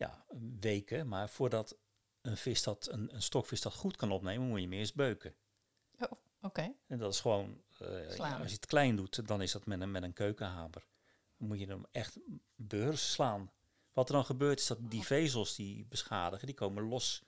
[0.00, 0.24] Ja,
[0.60, 1.08] weken.
[1.08, 1.76] Maar voordat
[2.20, 5.34] een, vis dat, een, een stokvis dat goed kan opnemen, moet je hem eerst beuken.
[5.98, 6.74] Oh, oké.
[6.86, 9.90] En dat is gewoon, ja, als je het klein doet, dan is dat met een,
[9.90, 10.86] met een keukenhamer.
[11.36, 12.18] Dan moet je hem echt
[12.54, 13.52] beurs slaan.
[13.92, 17.22] Wat er dan gebeurt is dat die vezels die beschadigen, die komen los.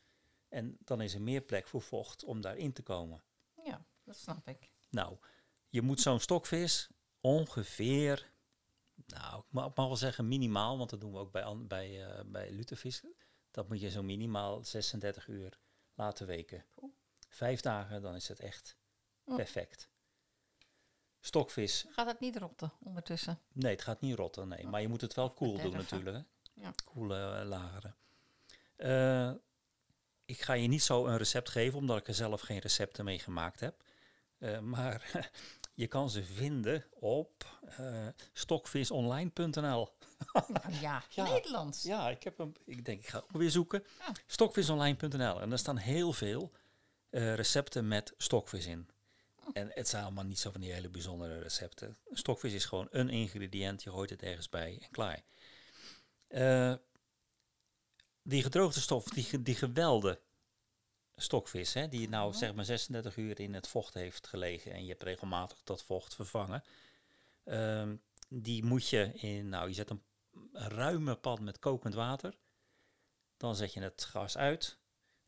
[0.49, 3.23] En dan is er meer plek voor vocht om daarin te komen.
[3.65, 4.73] Ja, dat snap ik.
[4.91, 5.17] Nou,
[5.69, 6.89] je moet zo'n stokvis
[7.21, 8.32] ongeveer,
[9.07, 12.05] nou, ik mag, ik mag wel zeggen minimaal, want dat doen we ook bij, bij,
[12.07, 13.03] eh bij lutevis.
[13.51, 15.59] Dat moet je zo minimaal 36 uur
[15.95, 16.65] laten weken.
[17.29, 18.77] Vijf dagen, dan is het echt
[19.25, 19.37] Oh.
[19.37, 19.89] perfect.
[21.21, 23.39] Stokvis, Gaat het niet rotten ondertussen?
[23.53, 24.67] nee, het gaat niet rotten, nee.
[24.67, 25.79] Maar je moet het wel koel doen bederven.
[25.97, 26.17] natuurlijk.
[26.55, 26.61] Hè?
[26.63, 26.73] Ja.
[26.85, 27.97] Koele eh, lageren.
[28.77, 29.33] Eh,
[30.25, 33.19] ik ga je niet zo een recept geven, omdat ik er zelf geen recepten mee
[33.19, 33.85] gemaakt heb.
[34.63, 35.11] Maar
[35.75, 39.89] je kan ze vinden op eh, stokvisonline.nl.
[40.81, 41.29] Ja, Ja.
[41.29, 41.83] Nederlands.
[41.83, 42.53] Ja, ik heb hem.
[42.65, 43.85] Ik denk, ik ga ook weer zoeken.
[43.99, 44.13] Ja.
[44.27, 45.41] Stokvisonline.nl.
[45.41, 46.53] En daar staan heel veel
[47.11, 48.89] eh, recepten met stokvis in.
[49.53, 51.99] En het zijn allemaal niet zo van die hele bijzondere recepten.
[52.11, 53.83] Stokvis is gewoon een ingrediënt.
[53.83, 55.23] Je gooit het ergens bij en klaar.
[56.29, 56.75] Eh,
[58.23, 59.55] die gedroogde stof, die, die
[61.23, 64.89] stokvis, hè, die nou zeg maar 36 uur in het vocht heeft gelegen en je
[64.89, 66.65] hebt regelmatig dat vocht vervangen,
[67.45, 67.97] ehm,
[68.29, 70.03] die moet je in, nou je zet een
[70.53, 72.39] ruime pan met kokend water,
[73.37, 74.79] dan zet je het gas uit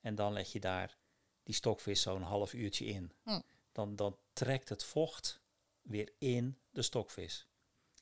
[0.01, 0.97] en dan leg je daar
[1.43, 3.13] die stokvis zo'n half uurtje in.
[3.23, 3.41] Hm.
[3.73, 5.41] Dan, dan trekt het vocht
[5.83, 7.47] weer in de stokvis.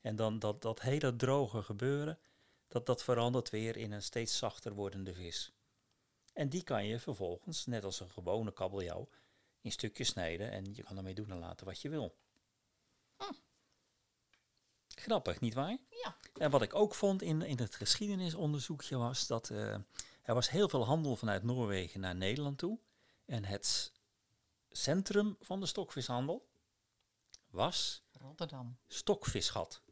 [0.00, 2.18] En dan dat, dat hele droge gebeuren,
[2.68, 5.52] dat, dat verandert weer in een steeds zachter wordende vis.
[6.32, 9.08] En die kan je vervolgens, net als een gewone kabeljauw,
[9.60, 12.16] in stukjes snijden en je kan ermee doen en laten wat je wil.
[15.02, 15.78] Grappig, nietwaar?
[15.88, 16.16] Ja.
[16.34, 19.74] En wat ik ook vond in, in het geschiedenisonderzoekje was dat eh,
[20.22, 22.78] er was heel veel handel vanuit Noorwegen naar Nederland toe.
[23.24, 23.92] En het
[24.70, 26.48] centrum van de stokvishandel
[27.50, 28.78] was Rotterdam.
[28.86, 29.82] Stokvisgat.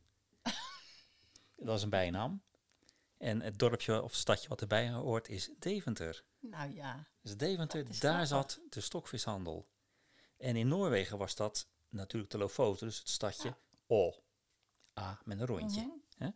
[1.57, 2.43] dat is een bijnaam.
[3.17, 6.25] En het dorpje of stadje wat erbij hoort is Deventer.
[6.41, 9.69] Nou ja, Dus Deventer, daar zat de stokvishandel.
[10.37, 14.15] En in Noorwegen was dat natuurlijk de Lofoten, dus het stadje O.
[14.99, 16.01] A met een rondje.
[16.19, 16.31] Mhm.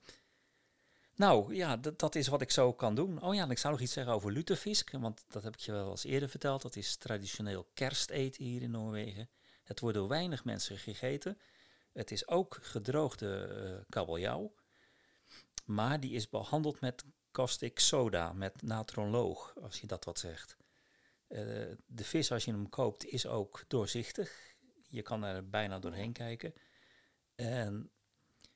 [1.16, 3.22] Nou ja, dat- dat is wat ik zo kan doen.
[3.22, 5.72] Oh ja, en ik zou nog iets zeggen over lutefisk, want dat heb ik je
[5.72, 6.62] wel eens eerder verteld.
[6.62, 9.28] Dat is traditioneel kersteten hier in Noorwegen.
[9.62, 11.38] Het wordt door weinig mensen gegeten.
[11.92, 14.54] Het is ook gedroogde eh, kabeljauw,
[15.64, 17.04] maar die is behandeld met
[17.34, 20.56] caustic soda, met natronloog, als je dat wat zegt.
[21.26, 21.40] Eh,
[21.86, 24.56] de vis, als je hem koopt, is ook doorzichtig.
[24.88, 26.54] Je kan er bijna doorheen kijken.
[27.34, 27.90] En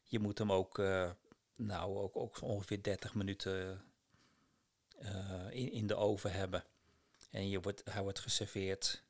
[0.03, 1.11] je moet hem ook, eh,
[1.57, 3.85] nou, ook, ook ongeveer 30 minuten
[4.99, 6.65] eh, in, in de oven hebben.
[7.31, 9.05] En je wordt, hij wordt geserveerd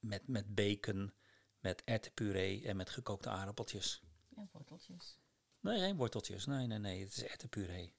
[0.00, 1.12] met, met bacon,
[1.58, 4.02] met erwtenpuree en met gekookte aardappeltjes.
[4.28, 5.18] Ja, worteltjes.
[5.60, 6.46] Nee, geen worteltjes.
[6.46, 7.00] Nee, nee, nee.
[7.00, 7.94] Het is erwtenpuree.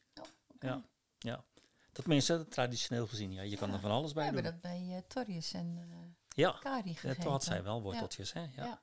[0.64, 0.84] Ja,
[1.20, 1.44] ja.
[1.92, 3.32] Tenminste, traditioneel gezien.
[3.32, 3.42] Ja.
[3.42, 4.52] Je kan er van alles We bij hebben doen.
[4.52, 5.98] dat bij uh, Torjes en eh
[6.36, 7.22] Ja, Kari ja, gegeten.
[7.24, 8.34] toen had zij wel worteltjes.
[8.34, 8.42] Hè?
[8.42, 8.50] Ja.
[8.56, 8.80] Ja.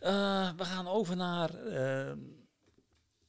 [0.00, 2.12] Eh, we gaan over naar eh,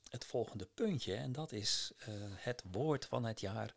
[0.10, 1.16] het volgende puntje.
[1.16, 1.92] En dat is
[2.36, 3.76] het woord van het jaar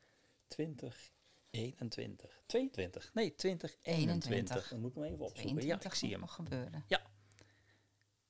[0.49, 2.41] 2021.
[2.47, 3.11] 22?
[3.14, 3.84] Nee, 2021.
[3.84, 4.68] 21.
[4.68, 5.66] Dan moet ik hem even opzoeken.
[5.66, 6.20] Ja, ik 22 zie hem.
[6.20, 6.84] nog gebeuren.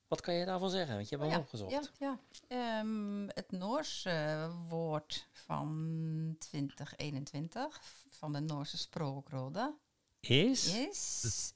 [0.09, 0.95] Wat kan je daarvan zeggen?
[0.95, 1.91] Want je hebt Oh ja, opgezocht.
[1.99, 2.81] Ja, ja.
[2.81, 9.75] Um, het Noorse eh, woord van 2021 van de Noorse språkrådet
[10.21, 10.75] Is?
[10.75, 11.55] is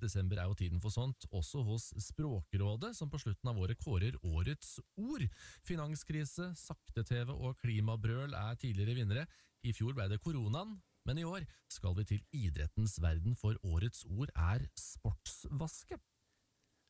[0.00, 4.18] Desember er jo tiden for sånt, også hos Språkrådet, som på slutten av året kårer
[4.28, 5.24] årets ord.
[5.64, 9.24] Finanskrise, sakte-TV og klimabrøl er tidligere vinnere.
[9.64, 10.76] I fjor ble det koronaen,
[11.08, 15.98] men i år skal vi til idrettens verden, for årets ord er sportsvaske.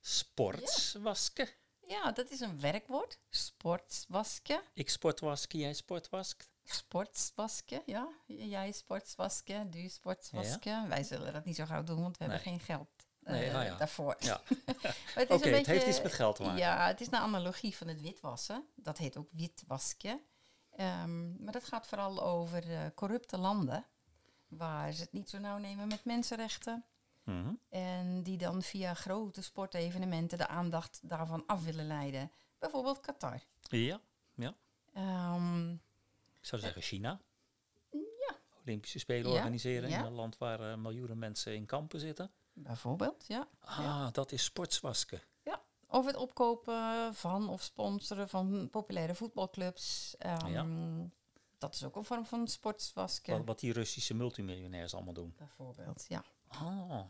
[0.09, 1.49] Sportswasken.
[1.87, 3.19] Ja, dat is een werkwoord.
[3.29, 4.61] Sportswasken.
[4.75, 6.51] Ik sportwasken, jij sportwaskt.
[6.65, 8.09] Sportswasken, ja.
[8.27, 10.89] Jij sportswasken, du sportswasken.
[10.89, 12.89] Wij zullen dat niet zo gauw doen, want we hebben geen geld
[13.23, 13.77] eh, Nee, ja.
[13.77, 14.17] daarvoor.
[14.19, 14.41] Ja.
[15.15, 16.59] Het, Oké, heeft iets met geld te maken.
[16.59, 18.67] Ja, het is een analogie van het witwassen.
[18.75, 20.21] Dat heet ook witwasken.
[20.71, 23.87] Ehm, maar dat gaat vooral over eh, corrupte landen,
[24.49, 26.85] waar ze het niet zo nauw nemen met mensenrechten.
[27.27, 27.53] Mhm.
[27.68, 32.31] En die dan via grote sportevenementen de aandacht daarvan af willen leiden.
[32.59, 33.41] Bijvoorbeeld Qatar.
[33.68, 34.01] Ja,
[34.93, 37.20] Ehm, ik zou zeggen China.
[37.91, 38.37] Ja.
[38.62, 39.99] Olympische Spelen Ja, organiseren ja.
[39.99, 42.31] in een land waar eh, miljoenen mensen in kampen zitten.
[42.53, 43.49] bijvoorbeeld, ja.
[43.61, 45.20] Ah, dat is sportswasken.
[45.89, 50.14] Of het opkopen van of sponsoren van populaire voetbalclubs.
[50.18, 50.66] Ehm, Ja.
[51.59, 53.37] Dat is ook een vorm van sportswasken.
[53.37, 55.35] Wat, wat die Russische multimiljonairs allemaal doen.
[55.39, 56.24] Bijvoorbeeld, ja.
[56.49, 57.01] Ah,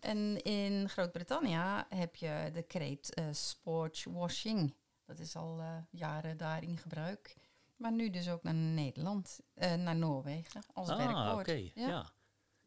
[0.00, 4.74] En in Groot-Brittannië heb je de kreet eh sportswashing.
[5.04, 7.34] Dat is al eh, jaren daar in gebruik.
[7.76, 11.48] Maar nu dus ook naar Nederland, eh, naar Noorwegen als ah werkwoord.
[11.48, 11.70] oké.
[11.74, 11.88] Ja.
[11.88, 12.10] Ja.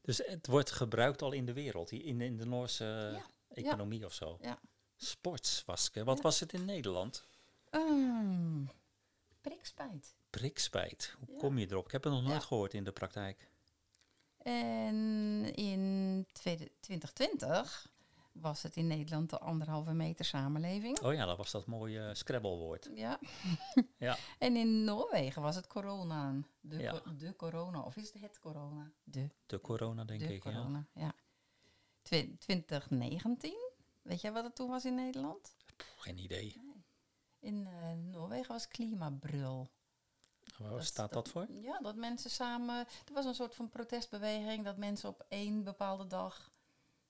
[0.01, 4.13] Dus het wordt gebruikt al in de wereld, in, in de Noorse Ja, economie of
[4.13, 4.37] zo.
[4.41, 4.59] ja.
[4.95, 6.05] Sportswasken.
[6.05, 7.23] Wat was het in Nederland?
[7.69, 8.63] Ehm,
[9.41, 10.15] prikspijt.
[10.29, 11.15] Prikspijt.
[11.25, 11.85] Hoe kom je erop?
[11.85, 13.49] Ik heb het nog nooit gehoord in de praktijk.
[14.51, 14.95] En
[15.55, 17.91] in tweede- 2020
[18.31, 20.99] was het in Nederland de anderhalve meter samenleving.
[21.01, 22.89] Oh ja, dat was dat mooie Scrabble-woord.
[22.95, 23.19] Ja.
[23.97, 24.17] Ja.
[24.39, 26.33] En in Noorwegen was het corona.
[26.59, 26.91] De, Ja.
[26.91, 27.81] co- de corona.
[27.81, 28.91] Of is het het corona?
[29.03, 30.43] De, De corona, denk de ik.
[30.43, 30.51] Ja.
[30.51, 31.13] corona, ja.
[32.01, 33.55] Twi- 2019.
[34.01, 35.55] Weet jij wat het toen was in Nederland?
[35.75, 36.61] Pff, geen idee.
[37.39, 39.69] In eh, Noorwegen was klimabrul.
[40.57, 41.47] Waar Dat- staat dat, voor?
[41.61, 42.75] Ja, dat mensen samen...
[43.05, 46.51] Er was een soort van protestbeweging dat mensen op één bepaalde dag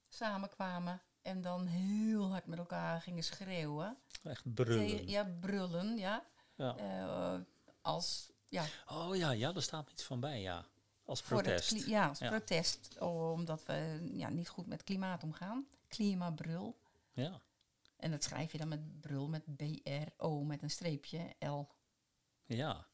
[0.10, 3.98] samenkwamen en dan heel hard met elkaar gingen schreeuwen.
[4.24, 5.08] Echt brullen.
[5.08, 6.26] Ja, brullen, ja.
[6.56, 6.76] Ja.
[6.78, 7.40] Eh,
[7.82, 10.66] als, ja, Oh ja, ja, daar staat iets van bij, ja.
[11.06, 11.86] Als het protest.
[11.86, 12.30] ja, als Ja.
[12.30, 15.68] protest, omdat we ja, niet goed met klimaat omgaan.
[15.88, 16.78] Klimabrul.
[17.14, 17.42] Ja.
[17.98, 21.62] En dat schrijf je dan met brul, met B-R-O, met een streepje, L.
[22.46, 22.86] ja.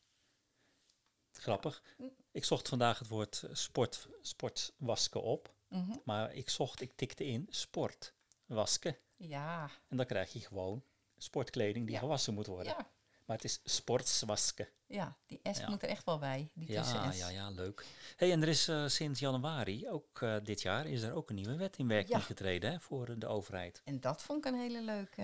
[1.39, 1.83] Grappig.
[2.31, 5.53] Ik zocht vandaag het woord eh, sport, sportwasken op.
[5.67, 5.95] Mhm.
[6.03, 8.13] Maar ik zocht, ik tikte in sport
[8.45, 8.97] wasken.
[9.17, 10.83] Ja, En dan krijg je gewoon
[11.17, 11.99] sportkleding die Ja.
[11.99, 12.73] gewassen moet worden.
[12.77, 12.91] ja,
[13.25, 14.67] Maar het is sportswasken.
[14.87, 15.69] ja, die S Ja.
[15.69, 17.85] moet er echt wel bij, die Ja, ja, ja, leuk.
[18.15, 21.35] Hey, en er is eh, sinds januari, ook eh, dit jaar, is er ook een
[21.35, 22.23] nieuwe wet in werking Ja.
[22.25, 23.81] getreden hè, voor de overheid.
[23.83, 25.21] En dat vond ik een hele leuke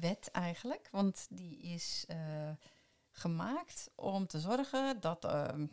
[0.00, 0.88] wet eigenlijk.
[0.90, 2.04] Want die is
[3.20, 5.66] gemaakt om te zorgen dat ehm,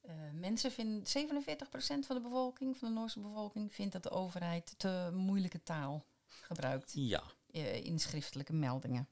[0.00, 1.02] eh, mensen vinden...
[1.02, 6.04] 47% van de bevolking, van de Noorse bevolking, vindt dat de overheid te moeilijke taal
[6.26, 9.08] gebruikt Ja, eh, in schriftelijke meldingen.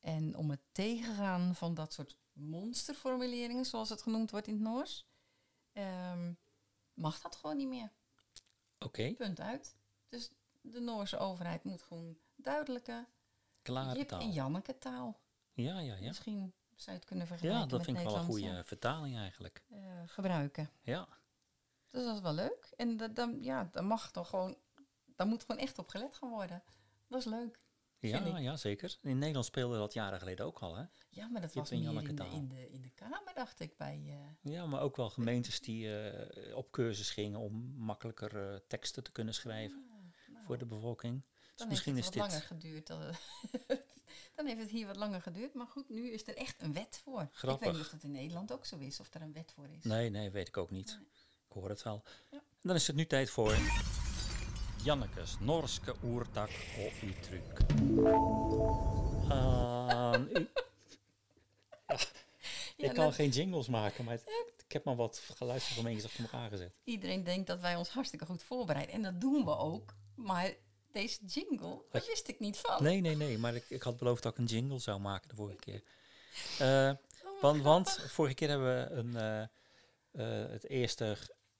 [0.00, 5.06] En om het tegengaan van dat soort monsterformuleringen, zoals het genoemd wordt in het Noors,
[5.72, 6.32] ehm,
[6.94, 7.90] mag dat gewoon niet meer.
[8.78, 9.12] oké.
[9.14, 9.76] Punt uit.
[10.08, 13.06] Dus de Noorse overheid moet gewoon duidelijke
[13.62, 14.20] Klare Jip taal.
[14.20, 15.20] en Janneke taal.
[15.52, 16.06] Ja, ja, ja.
[16.06, 19.16] Misschien zou je het kunnen vergelijken Ja, dat met vind ik wel een goede vertaling
[19.16, 19.62] eigenlijk.
[19.68, 20.70] eh, gebruiken.
[20.82, 21.08] Ja,
[21.90, 22.72] Dus dat is wel leuk.
[22.76, 24.56] En dat, dan, ja, dan mag toch gewoon,
[25.06, 26.62] daar moet gewoon echt op gelet gaan worden.
[27.08, 27.60] Dat is leuk.
[27.98, 28.98] ja, ja, zeker.
[29.02, 30.84] In Nederland speelde dat jaren geleden ook al, hè?
[31.08, 33.76] Ja, maar dat Jip was meer in de, in, de, in de Kamer, dacht ik,
[33.76, 34.02] bij...
[34.42, 39.12] eh, Ja, maar ook wel gemeentes die eh, op cursus gingen om makkelijker teksten te
[39.12, 41.24] kunnen schrijven ah, nou, voor de bevolking.
[41.40, 42.88] Dus dan misschien heeft is het wat dit langer geduurd.
[44.36, 45.54] Dan, heeft het hier wat langer geduurd.
[45.54, 47.20] Maar goed, nu is er echt een wet voor.
[47.20, 47.72] Ik weet Grappig.
[47.72, 49.84] niet of dat in Nederland ook zo is, of er een wet voor is.
[49.84, 50.86] Nee, nee, weet ik ook niet.
[50.86, 51.06] Nee.
[51.48, 52.02] Ik hoor het wel.
[52.30, 52.42] Ja.
[52.62, 53.56] Dan is het nu tijd voor
[54.84, 57.60] Jannekes Norske oertak og uttryk.
[59.30, 60.48] Aan u.
[62.76, 66.48] Ja, ik kan geen jingles maken, maar het- ik heb maar wat geluidsfragmentjes achter elkaar
[66.50, 66.72] gezet.
[66.84, 68.94] Iedereen denkt dat wij ons hartstikke goed voorbereiden.
[68.94, 69.94] En dat doen we ook.
[70.14, 70.54] Maar
[70.96, 72.82] deze jingle, daar je- wist ik niet van.
[72.82, 75.34] Nee, nee, nee, maar ik, ik had beloofd dat ik een jingle zou maken de
[75.34, 75.82] vorige keer.
[76.58, 76.92] Eh,
[77.42, 79.42] Oh, want, vorige keer hebben we een, eh,
[80.42, 81.04] eh, het eerste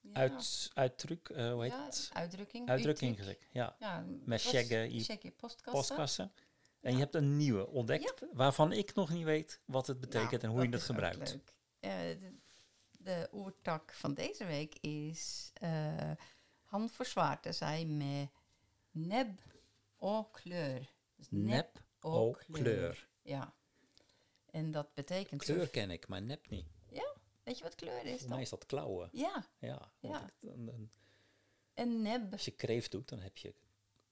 [0.01, 0.13] Ja.
[0.13, 2.09] uit, uitdruk, hoe heet Ja, het?
[2.13, 2.69] uitdrukking.
[2.69, 3.45] Uitdrukking gezegd.
[3.51, 5.33] Ja, Ja, Met i- shaggen
[5.71, 6.31] postkassen.
[6.81, 10.43] En je hebt een nieuwe ontdekt, waarvan ik nog niet weet wat het betekent Nou,
[10.43, 11.17] en hoe je het gebruikt.
[11.17, 11.53] leuk.
[11.79, 12.31] De,
[12.91, 15.51] de oertak van deze week is
[16.63, 18.29] Han Forsvaarte zei met
[18.97, 19.39] neb
[19.97, 20.93] og kleur.
[21.15, 23.09] Dus Nep o kleur.
[23.21, 23.53] Ja.
[24.51, 25.43] En dat betekent...
[25.43, 26.65] Kleur ken ik, maar nep niet.
[27.43, 28.39] Weet je wat kleur is Voor mij dan?
[28.39, 29.09] is dat klauwen.
[29.11, 29.45] Ja.
[29.59, 30.25] Ja, want Ja.
[30.25, 30.89] ik- dan- dan-
[31.73, 32.31] En neb.
[32.31, 33.55] als je kreeft doet, dan heb je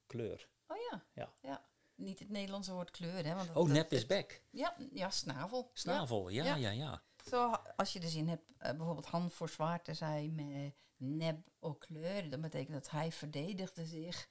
[0.06, 0.48] kleur.
[0.68, 1.04] Oh ja.
[1.42, 1.66] Ja.
[1.96, 3.36] Niet het Nederlandse woord kleur, hè?
[3.36, 4.42] Want dat- Oh, nep is back.
[4.50, 5.70] Ja, ja, snavel.
[5.74, 6.56] Snavel, ja, Ja.
[6.56, 7.02] ja, ja.
[7.30, 11.74] Zo, als je de zin hebt, eh, bijvoorbeeld Han voor Zwaarte zei met neb au
[11.78, 14.28] kleur, dat betekent dat hij verdedigde zich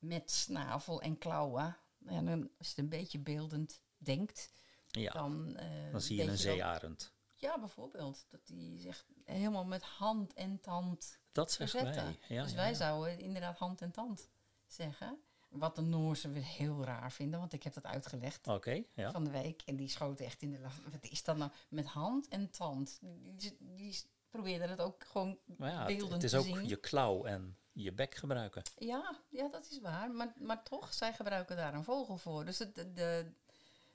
[0.00, 1.76] met snavel en klauwen.
[1.98, 4.52] Ja, dan, als je het een beetje beeldend denkt,
[4.86, 7.12] Ja, dan, eh, dan zie je een zeearend.
[7.34, 8.26] Ja, bijvoorbeeld.
[8.28, 12.04] Dat hij zich helemaal met hand en tand Dat zeggen verzetten.
[12.04, 12.36] wij.
[12.36, 12.74] Ja, dus ja, wij ja.
[12.74, 14.30] zouden inderdaad hand en tand
[14.66, 15.18] zeggen.
[15.48, 18.46] Wat de Noorse weer heel raar vinden, want ik heb dat uitgelegd
[18.94, 19.62] van de week.
[19.62, 20.80] En die schoten echt in de lach.
[20.90, 21.50] Wat is dat nou?
[21.68, 22.98] Met hand en tand.
[23.00, 26.68] Die, die, die probeerden het ook gewoon ja, het, beeldend het is te ook zien.
[26.68, 28.62] je klauw en je bek gebruiken.
[28.76, 30.10] Ja, ja, dat is waar.
[30.10, 32.44] Maar, maar toch, zij gebruiken daar een vogel voor.
[32.44, 33.32] Dus het, de,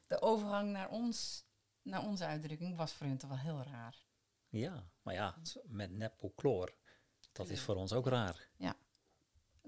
[0.07, 1.45] de, overgang naar, ons,
[1.81, 4.03] naar onze uitdrukking was voor hun toch wel heel raar.
[4.49, 6.75] Ja, maar ja, met nepocloor,
[7.31, 8.49] dat is voor ons ook raar.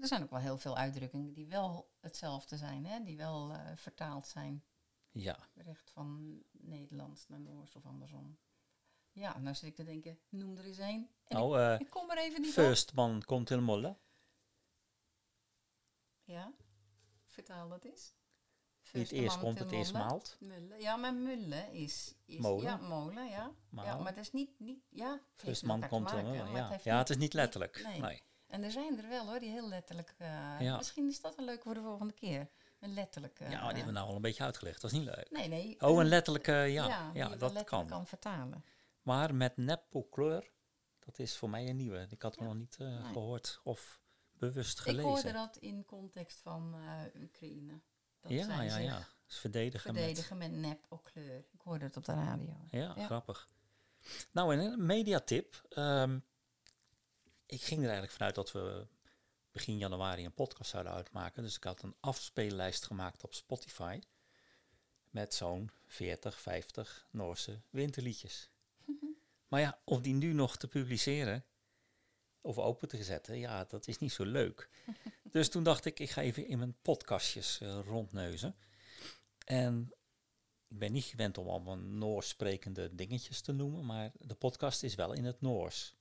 [0.00, 3.04] Er zijn ook wel heel veel uitdrukkingen die wel hetzelfde zijn, hè?
[3.04, 4.64] die wel eh, vertaald zijn.
[5.10, 8.38] Ja, Recht van Nederlands naar Noors of andersom.
[9.18, 11.08] Ja, nou zit ik te denken, noem er eens één.
[11.24, 12.64] En nou, eh ik, ik kom er even niet op.
[12.64, 13.96] first man komt in molle.
[16.24, 16.52] Ja,
[17.24, 18.16] vertaal dat eens.
[18.92, 20.36] Niet First eerst komt, het eerst maalt.
[20.40, 20.80] Mullen.
[20.80, 22.14] Ja, maar mullen is...
[22.24, 22.64] is Molen.
[22.64, 23.50] Ja, molen, ja.
[23.68, 24.50] Maar ja, maar dat is niet...
[24.58, 26.50] niet ja, het first man komt in molle.
[26.50, 26.68] Ja.
[26.68, 27.82] heeft ja, het is niet letterlijk.
[27.82, 28.00] nee.
[28.00, 28.22] Nee.
[28.46, 30.14] En er zijn er wel hoor, die heel letterlijk...
[30.18, 30.76] eh, Ja.
[30.76, 32.48] Misschien is dat een leuke voor de volgende keer.
[32.78, 33.44] Een letterlijke...
[33.44, 34.80] Ja, die hebben we nou al een beetje uitgelegd.
[34.80, 35.30] Dat is niet leuk.
[35.30, 35.80] Nee, nee.
[35.80, 37.86] Oh, een letterlijke, ja, ja, wel dat kan.
[37.86, 38.64] kan vertalen.
[39.08, 40.50] Maar met nepocloor,
[40.98, 42.06] dat is voor mij een nieuwe.
[42.10, 42.52] Ik had hem Ja.
[42.52, 43.12] nog niet eh, Nee.
[43.12, 44.00] gehoord of
[44.32, 45.02] bewust Ik gelezen.
[45.10, 47.80] hoorde dat in context van eh, Oekraïne.
[48.20, 49.06] Dat ja, zij ja, ja.
[49.26, 51.44] Dus verdedigen, verdedigen met, nep of kleur.
[51.50, 52.56] Ik hoorde het op de radio.
[52.62, 52.70] met...
[52.70, 53.04] Ja, Ja.
[53.06, 53.48] grappig.
[54.30, 55.62] Nou, en een mediatip.
[55.68, 56.18] ehm,
[57.46, 58.86] ik ging er eigenlijk vanuit dat we
[59.50, 61.42] begin januari een podcast zouden uitmaken.
[61.42, 64.00] Dus ik had een afspeellijst gemaakt op Spotify.
[65.10, 68.50] Met zo'n 40, 50 Noorse winterliedjes.
[69.48, 71.44] Maar ja, om die nu nog te publiceren
[72.40, 74.68] of open te zetten, ja, dat is niet zo leuk.
[75.30, 78.56] dus toen dacht ik, ik ga even in mijn podcastjes eh, rondneuzen.
[79.44, 79.92] En
[80.68, 84.94] ik ben niet gewend om allemaal Noors sprekende dingetjes te noemen, maar de podcast is
[84.94, 85.96] wel in het Noors.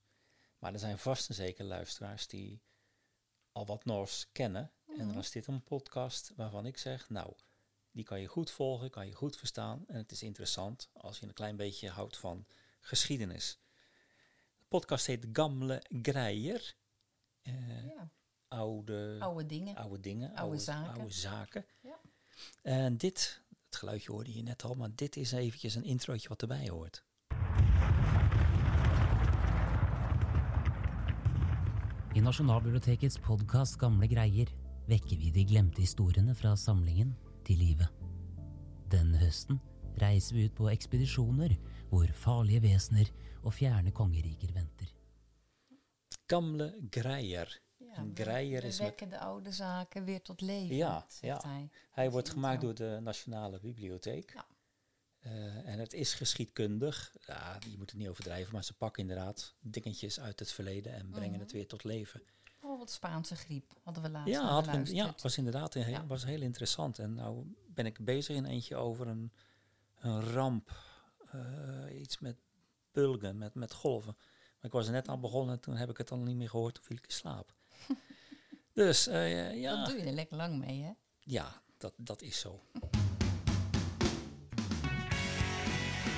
[0.60, 2.62] Maar er zijn vast en zeker luisteraars die
[3.52, 4.72] al wat Noors kennen.
[4.98, 7.34] En dan is dit een podcast waarvan ik zeg, nou,
[7.92, 9.84] die kan je goed volgen, kan je goed verstaan.
[9.88, 12.46] En het is interessant als je een klein beetje houdt van
[12.88, 13.60] geschiedenis.
[14.58, 16.76] De podcast heet Gamle Greier.
[17.42, 18.12] Eh, Ja,
[18.48, 19.76] oude, oude dingen.
[19.76, 20.94] oude dingen, Oude zaken.
[21.00, 21.66] oude zaken.
[21.82, 22.00] Ja.
[22.62, 26.42] En dit, het geluidje hoorde je net al, maar dit is eventjes een introotje wat
[26.42, 27.04] erbij hoort.
[32.16, 34.48] I Nasjonalbibliotekets podkast Gamle greier
[34.88, 37.12] vekker vi de glemte historiene fra samlingen
[37.44, 37.88] til live.
[38.90, 39.60] Denne høsten
[40.02, 41.54] reiser vi ut på ekspedisjoner
[41.90, 43.10] hvor farlige vesener
[43.44, 44.88] og fjerne kongeriker venter.
[46.28, 47.60] Gamle Greier.
[47.78, 51.44] Ja, we- Greier we is met- wekken de oude zaken weer tot leven, Ja, zegt
[51.44, 51.70] ja.
[51.92, 52.10] hij.
[52.12, 54.34] Wordt gemaakt door de Nationale Bibliotheek.
[54.34, 54.46] Ja.
[55.20, 57.16] Eh, en het is geschiedkundig.
[57.26, 61.10] Ja, je moet het niet overdrijven, maar ze pakken inderdaad dingetjes uit het verleden en
[61.10, 61.40] brengen Mhm.
[61.40, 62.22] het weer tot leven.
[62.44, 66.06] Bijvoorbeeld Spaanse griep hadden we laatst Ja, hadden we, het was inderdaad een heel, Ja.
[66.06, 67.00] was heel interessant.
[67.00, 69.32] En nou ben ik bezig in eentje over een,
[70.00, 70.86] een ramp.
[71.32, 72.38] Eh, iets met
[72.92, 74.16] bulgen, met, met golven.
[74.18, 76.50] Maar ik was er net aan begonnen en toen heb ik het al niet meer
[76.50, 76.74] gehoord.
[76.74, 77.54] Toen viel ik in slaap.
[78.74, 80.92] dus eh, ja, Dat doe je er lekker lang mee, hè?
[81.20, 82.62] ja dat, dat is zo.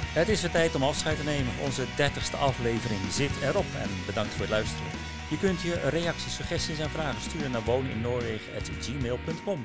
[0.10, 1.53] Het is weer tijd om afscheid te nemen.
[1.64, 4.91] Onze dertigste aflevering zit erop en bedankt voor het luisteren.
[5.30, 9.64] Je kunt je reacties, suggesties en vragen sturen naar woneninnoorwegen.gmail.com.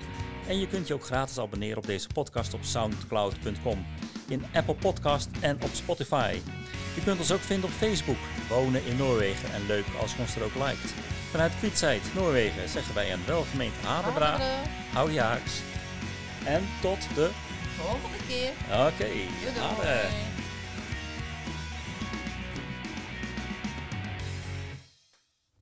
[0.49, 3.87] En je kunt je ook gratis abonneren op deze podcast op soundcloud.com,
[4.29, 6.35] in Apple Podcast en op Spotify.
[6.95, 8.17] Je kunt ons ook vinden op Facebook,
[8.49, 9.53] Wonen in Noorwegen.
[9.53, 10.95] En leuk als je ons er ook liked.
[11.31, 14.31] Vanuit Kwietzijd, Noorwegen, zeggen wij een welgemeend Hadebra.
[14.31, 14.51] Hadere.
[14.93, 15.53] Hou je haaks.
[16.45, 17.31] En tot de
[17.81, 18.51] Volgende keer.
[18.71, 19.09] Oké,
[19.61, 20.34] hade.